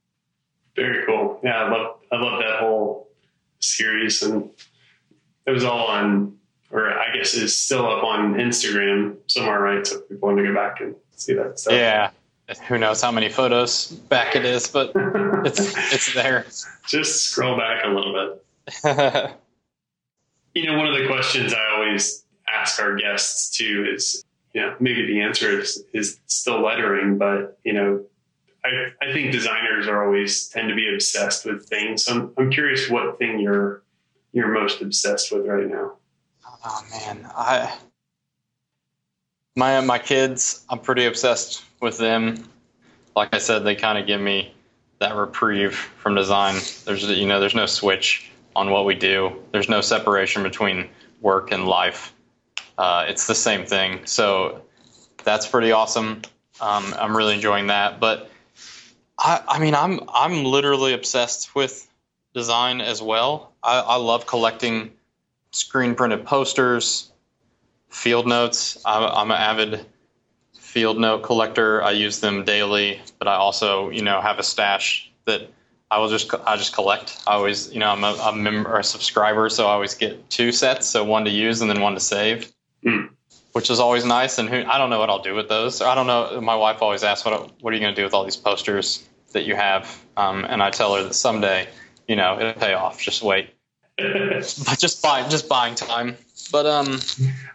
[0.77, 1.41] Very cool.
[1.43, 3.09] Yeah, I love I love that whole
[3.61, 4.49] series, and
[5.47, 6.38] it was all on,
[6.71, 9.87] or I guess is still up on Instagram somewhere, right?
[9.87, 11.75] So people want to go back and see that stuff.
[11.75, 12.11] Yeah.
[12.67, 14.93] Who knows how many photos back it is, but
[15.45, 15.61] it's
[15.93, 16.47] it's there.
[16.87, 18.45] Just scroll back a little bit.
[20.55, 24.75] you know, one of the questions I always ask our guests too is you know,
[24.81, 28.05] maybe the answer is, is still lettering, but you know,
[28.65, 32.05] I, I think designers are always tend to be obsessed with things.
[32.05, 33.83] So I'm, I'm curious what thing you're
[34.33, 35.98] you're most obsessed with right now.
[36.65, 37.77] Oh man, I
[39.57, 42.49] my my kids, I'm pretty obsessed with them.
[43.17, 44.55] Like I said, they kind of give me
[44.99, 46.61] that reprieve from design.
[46.85, 49.43] There's you know, there's no switch on what we do.
[49.53, 50.89] There's no separation between
[51.21, 52.13] work and life
[52.79, 54.07] uh, it's the same thing.
[54.07, 54.63] So
[55.25, 56.23] that's pretty awesome.
[56.61, 57.99] Um, I'm really enjoying that.
[57.99, 58.31] But
[59.19, 61.87] I, I mean, I'm I'm literally obsessed with
[62.35, 63.53] design as well.
[63.63, 64.93] I, I love collecting
[65.51, 67.11] screen printed posters,
[67.89, 68.79] field notes.
[68.85, 69.87] I'm, I'm an avid
[70.59, 71.83] field note collector.
[71.83, 75.49] I use them daily, but I also, you know, have a stash that
[75.91, 77.23] I will just I just collect.
[77.27, 80.53] I always, you know, I'm a, a member a subscriber, so I always get two
[80.53, 82.53] sets, so one to use and then one to save,
[82.85, 83.09] Mm.
[83.53, 84.39] which is always nice.
[84.39, 85.81] And who I don't know what I'll do with those.
[85.81, 86.41] I don't know.
[86.41, 89.09] My wife always asks, "What what are you going to do with all these posters
[89.33, 91.69] that you have?" Um, and I tell her that someday,
[92.07, 93.01] you know, it'll pay off.
[93.01, 93.51] Just wait.
[94.65, 96.17] But just buy, just buying time.
[96.53, 96.87] But um,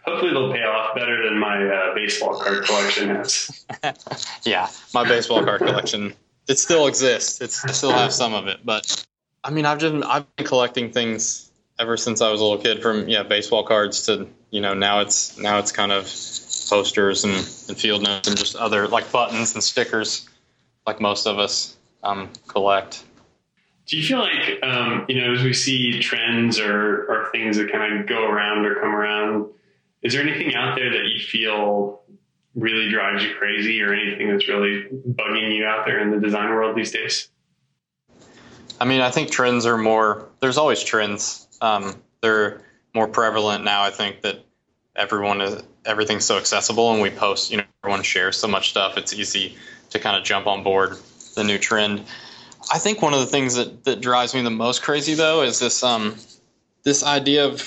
[0.04, 3.66] Hopefully, they'll pay off better than my uh, baseball card collection has.
[4.44, 6.14] yeah, my baseball card collection
[6.48, 7.40] it still exists.
[7.40, 9.06] It's I still have some of it, but
[9.42, 12.82] I mean, I've just I've been collecting things ever since I was a little kid.
[12.82, 16.04] From yeah, baseball cards to you know now it's now it's kind of
[16.68, 20.28] posters and, and field notes and just other like buttons and stickers,
[20.86, 23.02] like most of us um, collect.
[23.86, 27.70] Do you feel like, um, you know, as we see trends or, or things that
[27.70, 29.50] kind of go around or come around,
[30.02, 32.02] is there anything out there that you feel
[32.54, 36.50] really drives you crazy or anything that's really bugging you out there in the design
[36.50, 37.28] world these days?
[38.80, 40.28] I mean, I think trends are more.
[40.40, 41.46] There's always trends.
[41.60, 42.62] Um, they're
[42.94, 43.82] more prevalent now.
[43.82, 44.44] I think that
[44.96, 47.50] everyone is everything's so accessible, and we post.
[47.50, 48.96] You know, everyone shares so much stuff.
[48.96, 49.56] It's easy
[49.90, 50.96] to kind of jump on board
[51.34, 52.04] the new trend.
[52.72, 55.58] I think one of the things that, that drives me the most crazy though is
[55.58, 56.16] this um
[56.82, 57.62] this idea of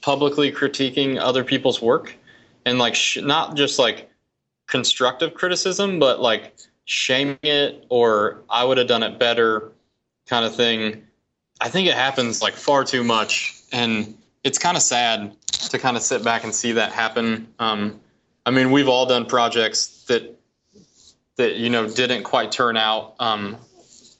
[0.00, 2.14] publicly critiquing other people's work
[2.64, 4.10] and like sh- not just like
[4.66, 9.72] constructive criticism but like shaming it or I would have done it better
[10.26, 11.02] kind of thing.
[11.60, 15.36] I think it happens like far too much and it's kind of sad
[15.70, 17.46] to kind of sit back and see that happen.
[17.58, 18.00] Um,
[18.44, 20.36] I mean, we've all done projects that
[21.36, 23.56] that you know didn't quite turn out um,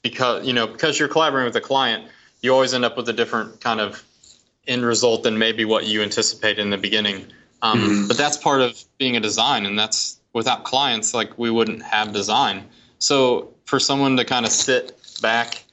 [0.02, 2.08] because you know because you're collaborating with a client,
[2.40, 4.02] you always end up with a different kind of
[4.66, 7.26] end result than maybe what you anticipated in the beginning.
[7.62, 8.08] Um, Mhm.
[8.08, 12.12] But that's part of being a design, and that's without clients, like we wouldn't have
[12.12, 12.68] design.
[12.98, 15.64] So for someone to kind of sit back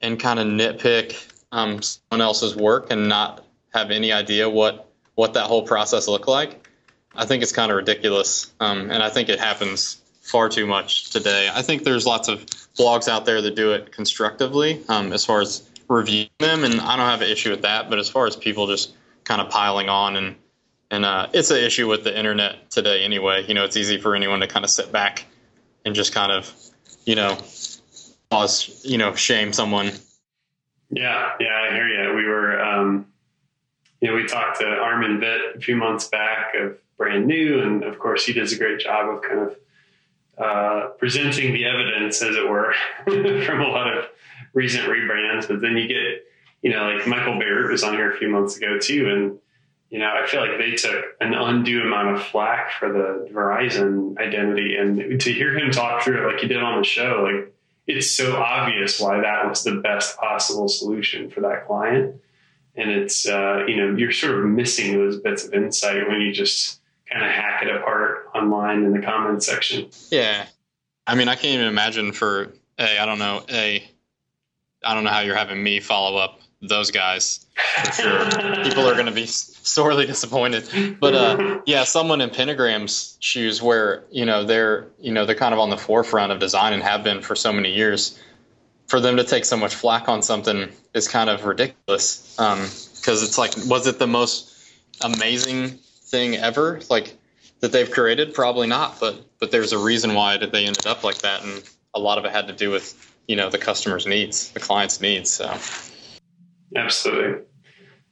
[0.00, 1.16] and kind of nitpick
[1.52, 6.26] um, someone else's work and not have any idea what what that whole process looked
[6.26, 6.68] like,
[7.14, 11.10] I think it's kind of ridiculous, um, and I think it happens far too much
[11.10, 11.48] today.
[11.52, 12.44] I think there's lots of
[12.78, 16.96] blogs out there that do it constructively um, as far as reviewing them, and I
[16.96, 17.90] don't have an issue with that.
[17.90, 20.36] But as far as people just kind of piling on and
[20.90, 23.44] and uh, it's an issue with the internet today anyway.
[23.46, 25.26] You know, it's easy for anyone to kind of sit back
[25.84, 26.52] and just kind of,
[27.04, 27.36] you know,
[28.30, 29.90] cause you know shame someone.
[30.90, 32.14] Yeah, yeah, I hear you.
[32.14, 33.06] We were, um,
[34.00, 37.82] you know, we talked to Armin Vit a few months back of brand new, and
[37.82, 39.56] of course, he does a great job of kind of
[40.38, 44.06] uh, presenting the evidence, as it were, from a lot of
[44.52, 45.46] recent rebrands.
[45.48, 46.26] But then you get,
[46.62, 49.38] you know, like Michael Bierut was on here a few months ago too, and
[49.90, 54.18] you know, I feel like they took an undue amount of flack for the Verizon
[54.18, 57.54] identity, and to hear him talk through it like he did on the show, like
[57.86, 62.16] it's so obvious why that was the best possible solution for that client.
[62.76, 66.32] And it's, uh, you know, you're sort of missing those bits of insight when you
[66.32, 69.88] just kind of hack it apart online in the comment section.
[70.10, 70.46] Yeah,
[71.06, 73.84] I mean, I can't even imagine for a I don't know a
[74.84, 77.46] I don't know how you're having me follow up those guys.
[77.84, 78.30] For sure,
[78.64, 80.96] people are going to be sorely disappointed.
[80.98, 85.54] But uh, yeah, someone in Pentagram's shoes, where you know they're you know they're kind
[85.54, 88.18] of on the forefront of design and have been for so many years.
[88.86, 92.34] For them to take so much flack on something is kind of ridiculous.
[92.36, 94.54] Because it's like, was it the most
[95.00, 95.78] amazing
[96.14, 96.80] thing ever?
[96.88, 97.16] Like
[97.60, 98.34] that they've created?
[98.34, 99.00] Probably not.
[99.00, 102.18] But but there's a reason why that they ended up like that, and a lot
[102.18, 102.94] of it had to do with
[103.26, 105.30] you know the customer's needs, the client's needs.
[105.30, 105.52] So.
[106.76, 107.44] Absolutely.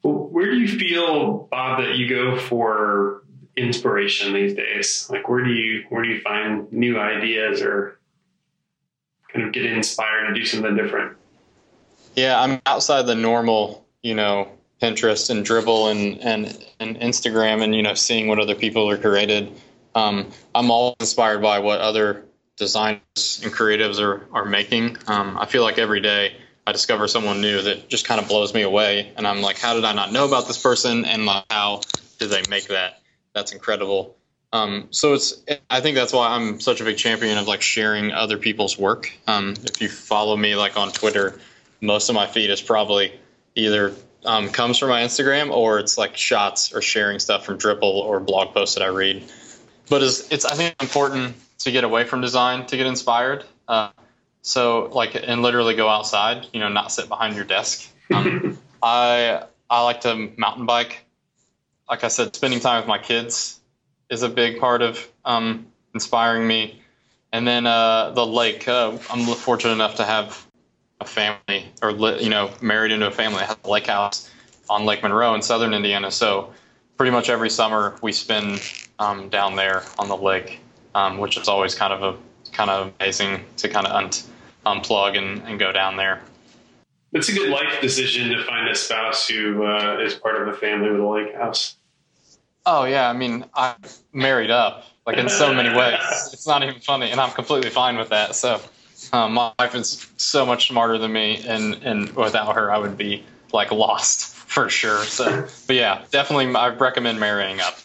[0.02, 3.22] Well, where do you feel, Bob, that you go for
[3.56, 5.08] inspiration these days?
[5.10, 7.98] Like, where do you where do you find new ideas or
[9.32, 11.16] kind of get inspired to do something different?
[12.14, 14.48] Yeah, I'm outside the normal, you know,
[14.82, 18.98] Pinterest and Dribbble and and and Instagram, and you know, seeing what other people are
[18.98, 19.52] created.
[19.94, 22.24] Um, I'm all inspired by what other
[22.56, 24.98] designers and creatives are are making.
[25.06, 28.52] Um, I feel like every day I discover someone new that just kind of blows
[28.52, 31.04] me away, and I'm like, how did I not know about this person?
[31.04, 31.82] And like, how
[32.18, 33.00] did they make that?
[33.34, 34.16] That's incredible.
[34.52, 38.10] Um, so it's I think that's why I'm such a big champion of like sharing
[38.10, 39.12] other people's work.
[39.28, 41.40] Um, if you follow me like on Twitter,
[41.80, 43.18] most of my feed is probably
[43.54, 47.82] either um, comes from my Instagram, or it's like shots or sharing stuff from Dribbble
[47.82, 49.24] or blog posts that I read.
[49.88, 53.44] But it's, it's I think important to get away from design to get inspired.
[53.68, 53.90] Uh,
[54.42, 57.88] so like and literally go outside, you know, not sit behind your desk.
[58.12, 61.04] Um, I I like to mountain bike.
[61.88, 63.60] Like I said, spending time with my kids
[64.10, 66.80] is a big part of um, inspiring me.
[67.32, 68.68] And then uh, the lake.
[68.68, 70.46] Uh, I'm fortunate enough to have
[71.02, 74.30] a family, or you know, married into a family that has a lake house
[74.70, 76.10] on Lake Monroe in southern Indiana.
[76.10, 76.52] So
[76.96, 78.62] pretty much every summer we spend
[78.98, 80.60] um, down there on the lake,
[80.94, 82.18] um, which is always kind of a
[82.52, 84.10] kind of amazing to kind of un-
[84.66, 86.22] unplug and, and go down there.
[87.12, 90.56] It's a good life decision to find a spouse who uh, is part of a
[90.56, 91.76] family with a lake house.
[92.64, 93.76] Oh yeah, I mean, I'm
[94.12, 96.00] married up, like in so many ways.
[96.32, 98.34] It's not even funny, and I'm completely fine with that.
[98.34, 98.60] So,
[99.12, 102.96] um, my wife is so much smarter than me, and and without her, I would
[102.96, 105.04] be like lost for sure.
[105.04, 107.78] So, but yeah, definitely, I recommend marrying up.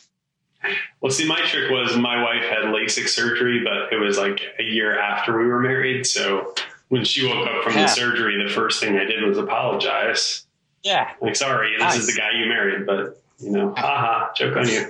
[1.02, 4.64] Well, see, my trick was my wife had LASIK surgery, but it was like a
[4.64, 6.06] year after we were married.
[6.06, 6.54] So
[6.90, 7.84] when she woke up from yeah.
[7.84, 10.46] the surgery, the first thing I did was apologize.
[10.84, 11.12] Yeah.
[11.22, 11.98] Like, sorry, this nice.
[11.98, 14.88] is the guy you married, but you know, haha, joke on you.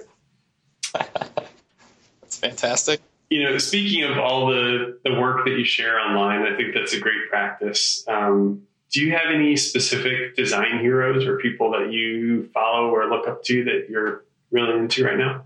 [0.93, 3.01] that's fantastic.
[3.29, 6.93] You know, speaking of all the, the work that you share online, I think that's
[6.93, 8.05] a great practice.
[8.07, 13.27] Um, do you have any specific design heroes or people that you follow or look
[13.27, 15.43] up to that you're really into right now?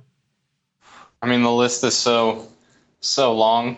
[1.21, 2.47] I mean, the list is so
[2.99, 3.77] so long.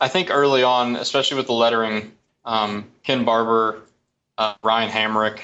[0.00, 2.12] I think early on, especially with the lettering,
[2.44, 3.82] um, Ken Barber,
[4.38, 5.40] uh, Ryan Hamrick,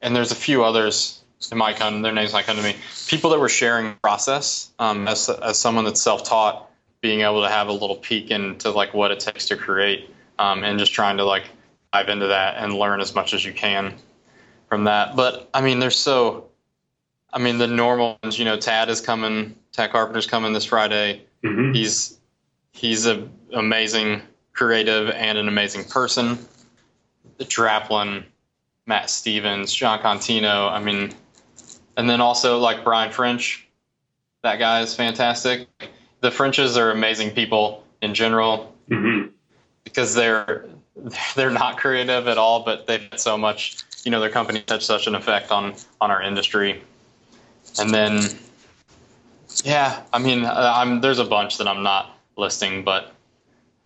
[0.00, 1.22] and there's a few others
[1.52, 2.74] in my come their names might come to me
[3.06, 6.68] people that were sharing process um, as, as someone that's self-taught
[7.06, 10.64] being able to have a little peek into like what it takes to create um,
[10.64, 11.44] and just trying to like
[11.92, 13.94] dive into that and learn as much as you can
[14.68, 16.48] from that but i mean there's so
[17.32, 21.22] i mean the normal ones you know tad is coming tad carpenter's coming this friday
[21.44, 21.72] mm-hmm.
[21.72, 22.18] he's
[22.72, 24.20] he's an amazing
[24.52, 26.36] creative and an amazing person
[27.38, 28.24] the draplin
[28.86, 31.14] matt stevens jon contino i mean
[31.96, 33.66] and then also like Brian French,
[34.42, 35.66] that guy is fantastic.
[36.20, 39.28] The Frenches are amazing people in general mm-hmm.
[39.84, 40.66] because they're
[41.34, 43.78] they're not creative at all, but they've had so much.
[44.04, 46.82] You know, their company had such an effect on on our industry.
[47.78, 48.22] And then,
[49.64, 53.12] yeah, I mean, uh, I'm there's a bunch that I'm not listing, but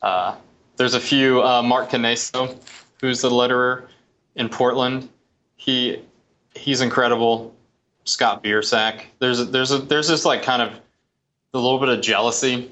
[0.02, 0.36] uh,
[0.76, 1.42] there's a few.
[1.42, 2.56] Uh, Mark Caneso,
[3.00, 3.86] who's the letterer
[4.36, 5.08] in Portland,
[5.56, 6.00] he
[6.54, 7.54] he's incredible.
[8.04, 9.04] Scott Biersack.
[9.18, 10.80] There's a, there's a, there's this like kind of
[11.54, 12.70] a little bit of jealousy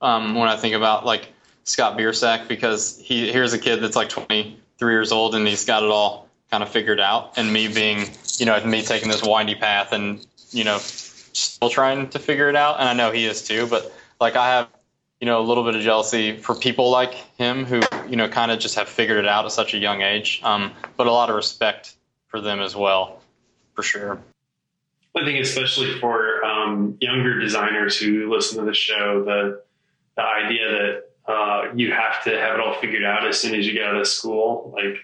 [0.00, 1.28] um, when I think about like
[1.64, 5.82] Scott Biersack because he here's a kid that's like 23 years old and he's got
[5.82, 8.06] it all kind of figured out, and me being
[8.38, 12.56] you know me taking this windy path and you know still trying to figure it
[12.56, 14.68] out, and I know he is too, but like I have
[15.20, 18.50] you know a little bit of jealousy for people like him who you know kind
[18.50, 21.28] of just have figured it out at such a young age, um, but a lot
[21.28, 21.94] of respect
[22.28, 23.20] for them as well,
[23.74, 24.18] for sure.
[25.16, 29.62] I think especially for um, younger designers who listen to the show, the
[30.16, 33.66] the idea that uh, you have to have it all figured out as soon as
[33.66, 34.98] you get out of school, like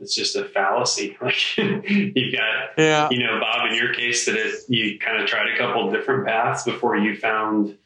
[0.00, 1.16] it's just a fallacy.
[1.22, 3.08] Like you've got, yeah.
[3.10, 6.26] you know, Bob, in your case, that it, you kind of tried a couple different
[6.26, 7.76] paths before you found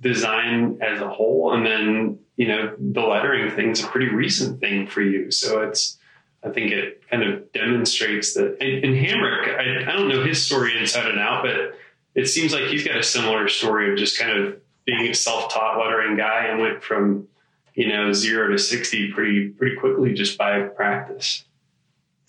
[0.00, 4.60] design as a whole, and then you know the lettering thing is a pretty recent
[4.60, 5.30] thing for you.
[5.30, 5.98] So it's
[6.42, 8.56] I think it kind of demonstrates that.
[8.60, 11.78] And, and Hamrick, I, I, don't know his story inside and out, but
[12.14, 15.78] it seems like he's got a similar story of just kind of being a self-taught
[15.78, 17.28] lettering guy and went from
[17.74, 21.44] you know zero to sixty pretty pretty quickly just by practice.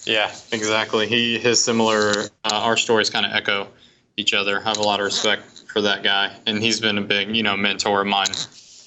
[0.06, 1.08] Yeah, exactly.
[1.08, 2.12] He his similar.
[2.44, 3.68] Uh, our stories kind of echo
[4.18, 4.60] each other.
[4.60, 7.44] I have a lot of respect for that guy, and he's been a big you
[7.44, 8.28] know mentor of mine,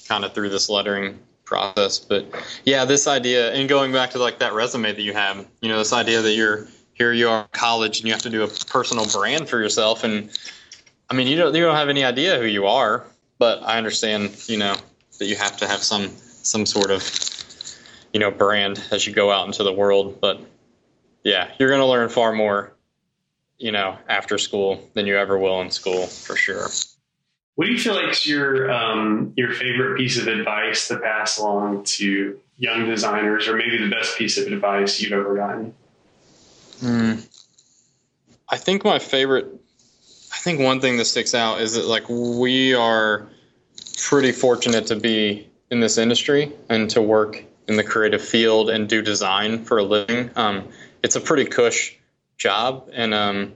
[0.07, 1.99] kind of through this lettering process.
[1.99, 2.25] But
[2.63, 5.77] yeah, this idea and going back to like that resume that you have, you know,
[5.77, 8.47] this idea that you're here you are in college and you have to do a
[8.47, 10.29] personal brand for yourself and
[11.09, 13.05] I mean you don't you don't have any idea who you are,
[13.37, 14.75] but I understand, you know,
[15.19, 17.03] that you have to have some some sort of
[18.13, 20.19] you know brand as you go out into the world.
[20.21, 20.41] But
[21.23, 22.73] yeah, you're gonna learn far more,
[23.57, 26.69] you know, after school than you ever will in school for sure.
[27.55, 31.37] What do you feel like is your um, your favorite piece of advice to pass
[31.37, 35.73] along to young designers, or maybe the best piece of advice you've ever gotten?
[36.81, 37.27] Mm.
[38.49, 39.47] I think my favorite.
[40.35, 43.25] I think one thing that sticks out is that like we are
[43.97, 48.89] pretty fortunate to be in this industry and to work in the creative field and
[48.89, 50.29] do design for a living.
[50.35, 50.67] Um,
[51.03, 51.97] it's a pretty cush
[52.37, 53.53] job, and um,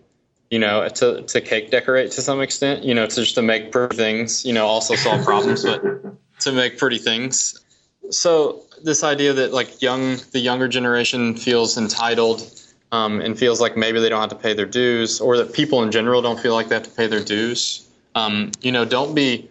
[0.50, 2.84] you know, to to cake decorate to some extent.
[2.84, 4.46] You know, to just to make pretty things.
[4.46, 5.84] You know, also solve problems, but
[6.40, 7.60] to make pretty things.
[8.10, 12.50] So this idea that like young the younger generation feels entitled
[12.92, 15.84] um, and feels like maybe they don't have to pay their dues, or that people
[15.84, 17.88] in general don't feel like they have to pay their dues.
[18.16, 19.50] Um, you know, don't be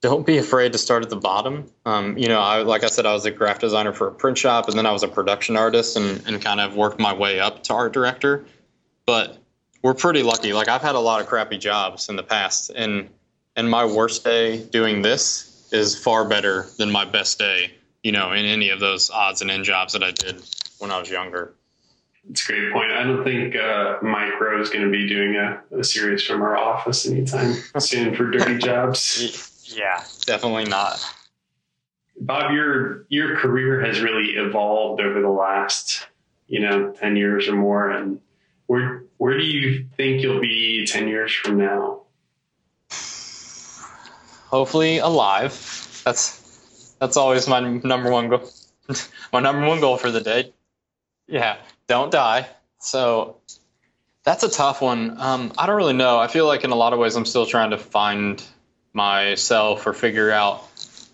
[0.00, 1.70] don't be afraid to start at the bottom.
[1.84, 4.38] Um, you know, I, like I said, I was a graphic designer for a print
[4.38, 7.38] shop, and then I was a production artist, and, and kind of worked my way
[7.38, 8.44] up to art director.
[9.04, 9.36] But
[9.82, 10.52] we're pretty lucky.
[10.52, 13.10] Like I've had a lot of crappy jobs in the past, and
[13.56, 17.72] and my worst day doing this is far better than my best day.
[18.02, 20.42] You know, in any of those odds and end jobs that I did
[20.78, 21.54] when I was younger.
[22.28, 22.92] It's a great point.
[22.92, 26.42] I don't think uh, Mike Rowe is going to be doing a, a series from
[26.42, 29.46] our office anytime soon for dirty jobs.
[29.72, 30.98] Yeah, definitely not.
[32.20, 36.08] Bob, your your career has really evolved over the last,
[36.48, 37.88] you know, ten years or more.
[37.90, 38.20] And
[38.66, 42.02] where where do you think you'll be ten years from now?
[44.48, 45.52] Hopefully alive.
[46.04, 48.50] That's that's always my number one goal.
[49.32, 50.52] my number one goal for the day.
[51.28, 51.58] Yeah,
[51.90, 52.46] don't die.
[52.78, 53.36] So
[54.22, 55.20] that's a tough one.
[55.20, 56.18] Um, I don't really know.
[56.18, 58.42] I feel like in a lot of ways I'm still trying to find
[58.92, 60.64] myself or figure out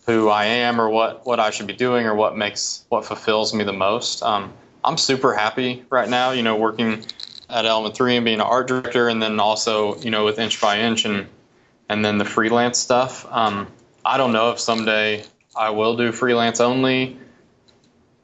[0.06, 3.54] who I am or what, what I should be doing or what makes what fulfills
[3.54, 4.22] me the most.
[4.22, 4.52] Um,
[4.84, 7.04] I'm super happy right now, you know, working
[7.48, 10.60] at Element Three and being an art director, and then also, you know, with Inch
[10.60, 11.26] by Inch and
[11.88, 13.26] and then the freelance stuff.
[13.30, 13.66] Um,
[14.04, 15.24] I don't know if someday
[15.56, 17.18] I will do freelance only,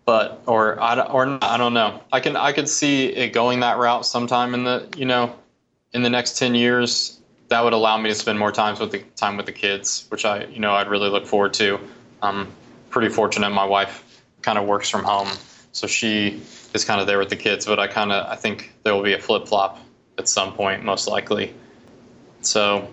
[0.04, 2.02] but or I or not, I don't know.
[2.12, 5.34] I can I could see it going that route sometime in the you know
[5.92, 9.00] in the next ten years that would allow me to spend more times with the
[9.16, 11.78] time with the kids, which I you know I'd really look forward to.
[12.22, 12.48] I'm
[12.90, 13.50] pretty fortunate.
[13.50, 15.28] My wife kind of works from home,
[15.72, 16.40] so she
[16.74, 17.66] is kind of there with the kids.
[17.66, 19.78] But I kind of I think there will be a flip flop
[20.18, 21.54] at some point, most likely.
[22.40, 22.88] So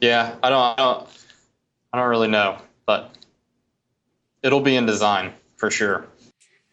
[0.00, 1.08] yeah, I don't, I don't
[1.92, 3.14] I don't really know, but
[4.42, 6.06] it'll be in design for sure.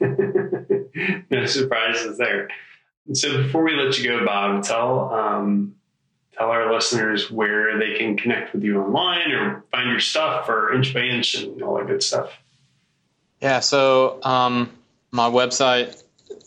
[1.32, 2.50] no surprises there.
[3.14, 5.76] So before we let you go, Bob, tell um,
[6.38, 10.74] tell our listeners where they can connect with you online or find your stuff or
[10.74, 12.32] inch by inch and all that good stuff.
[13.42, 14.72] Yeah, so um,
[15.12, 16.02] my website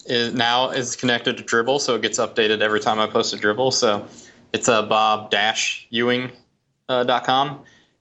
[0.06, 3.36] is now is connected to Dribbble, so it gets updated every time I post a
[3.36, 3.72] Dribbble.
[3.72, 4.06] So
[4.52, 6.30] it's uh, bob-ewing.com.
[6.88, 7.58] Uh,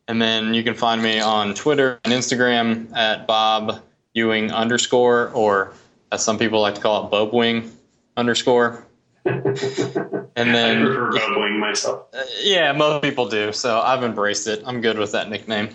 [0.08, 3.82] and then you can find me on Twitter and Instagram at bob
[4.14, 5.74] ewing underscore, or
[6.12, 7.72] as some people like to call it, bobwing
[8.16, 8.86] underscore.
[9.26, 9.46] and
[10.36, 12.08] then I prefer Bubwing myself.
[12.14, 13.54] Uh, yeah, most people do.
[13.54, 14.64] So I've embraced it.
[14.66, 15.70] I'm good with that nickname.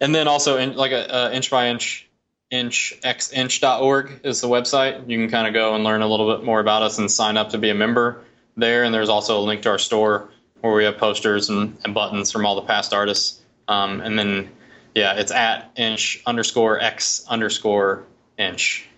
[0.00, 2.08] And then also, in, like a, a inch by inch,
[2.50, 5.08] inch x inchxinch.org is the website.
[5.08, 7.36] You can kind of go and learn a little bit more about us and sign
[7.36, 8.22] up to be a member
[8.56, 8.84] there.
[8.84, 10.30] And there's also a link to our store
[10.60, 13.40] where we have posters and, and buttons from all the past artists.
[13.68, 14.50] Um, and then,
[14.94, 18.04] yeah, it's at inch underscore x underscore
[18.38, 18.88] inch.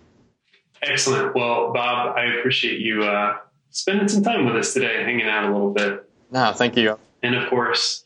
[0.83, 1.35] Excellent.
[1.35, 3.37] Well, Bob, I appreciate you uh,
[3.71, 6.09] spending some time with us today, hanging out a little bit.
[6.31, 6.99] No, thank you.
[7.23, 8.05] And of course,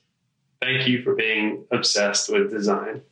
[0.60, 3.02] thank you for being obsessed with design.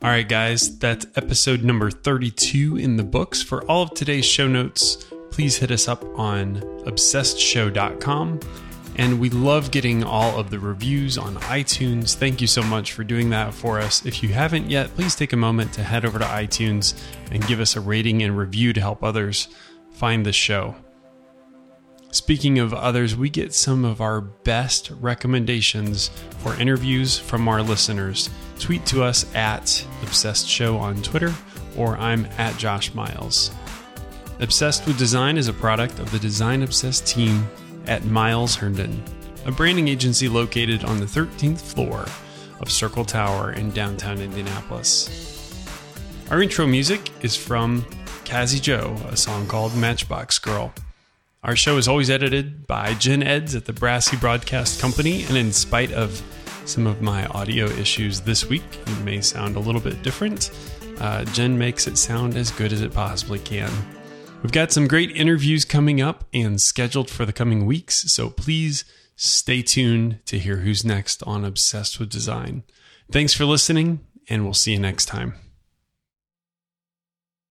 [0.00, 3.42] All right, guys, that's episode number 32 in the books.
[3.42, 8.40] For all of today's show notes, please hit us up on obsessedshow.com.
[8.98, 12.16] And we love getting all of the reviews on iTunes.
[12.16, 14.04] Thank you so much for doing that for us.
[14.04, 17.60] If you haven't yet, please take a moment to head over to iTunes and give
[17.60, 19.48] us a rating and review to help others
[19.92, 20.74] find the show.
[22.10, 28.30] Speaking of others, we get some of our best recommendations for interviews from our listeners.
[28.58, 31.32] Tweet to us at Obsessed Show on Twitter,
[31.76, 33.52] or I'm at Josh Miles.
[34.40, 37.46] Obsessed with Design is a product of the Design Obsessed team
[37.88, 39.02] at Miles Herndon,
[39.46, 42.06] a branding agency located on the 13th floor
[42.60, 45.08] of Circle Tower in downtown Indianapolis.
[46.30, 47.86] Our intro music is from
[48.24, 50.72] Cassie Joe, a song called Matchbox Girl.
[51.42, 55.52] Our show is always edited by Jen Eds at the Brassy Broadcast Company, and in
[55.52, 56.22] spite of
[56.66, 60.50] some of my audio issues this week, it may sound a little bit different.
[61.00, 63.70] Uh, Jen makes it sound as good as it possibly can.
[64.42, 68.84] We've got some great interviews coming up and scheduled for the coming weeks, so please
[69.16, 72.62] stay tuned to hear who's next on Obsessed with Design.
[73.10, 75.34] Thanks for listening, and we'll see you next time.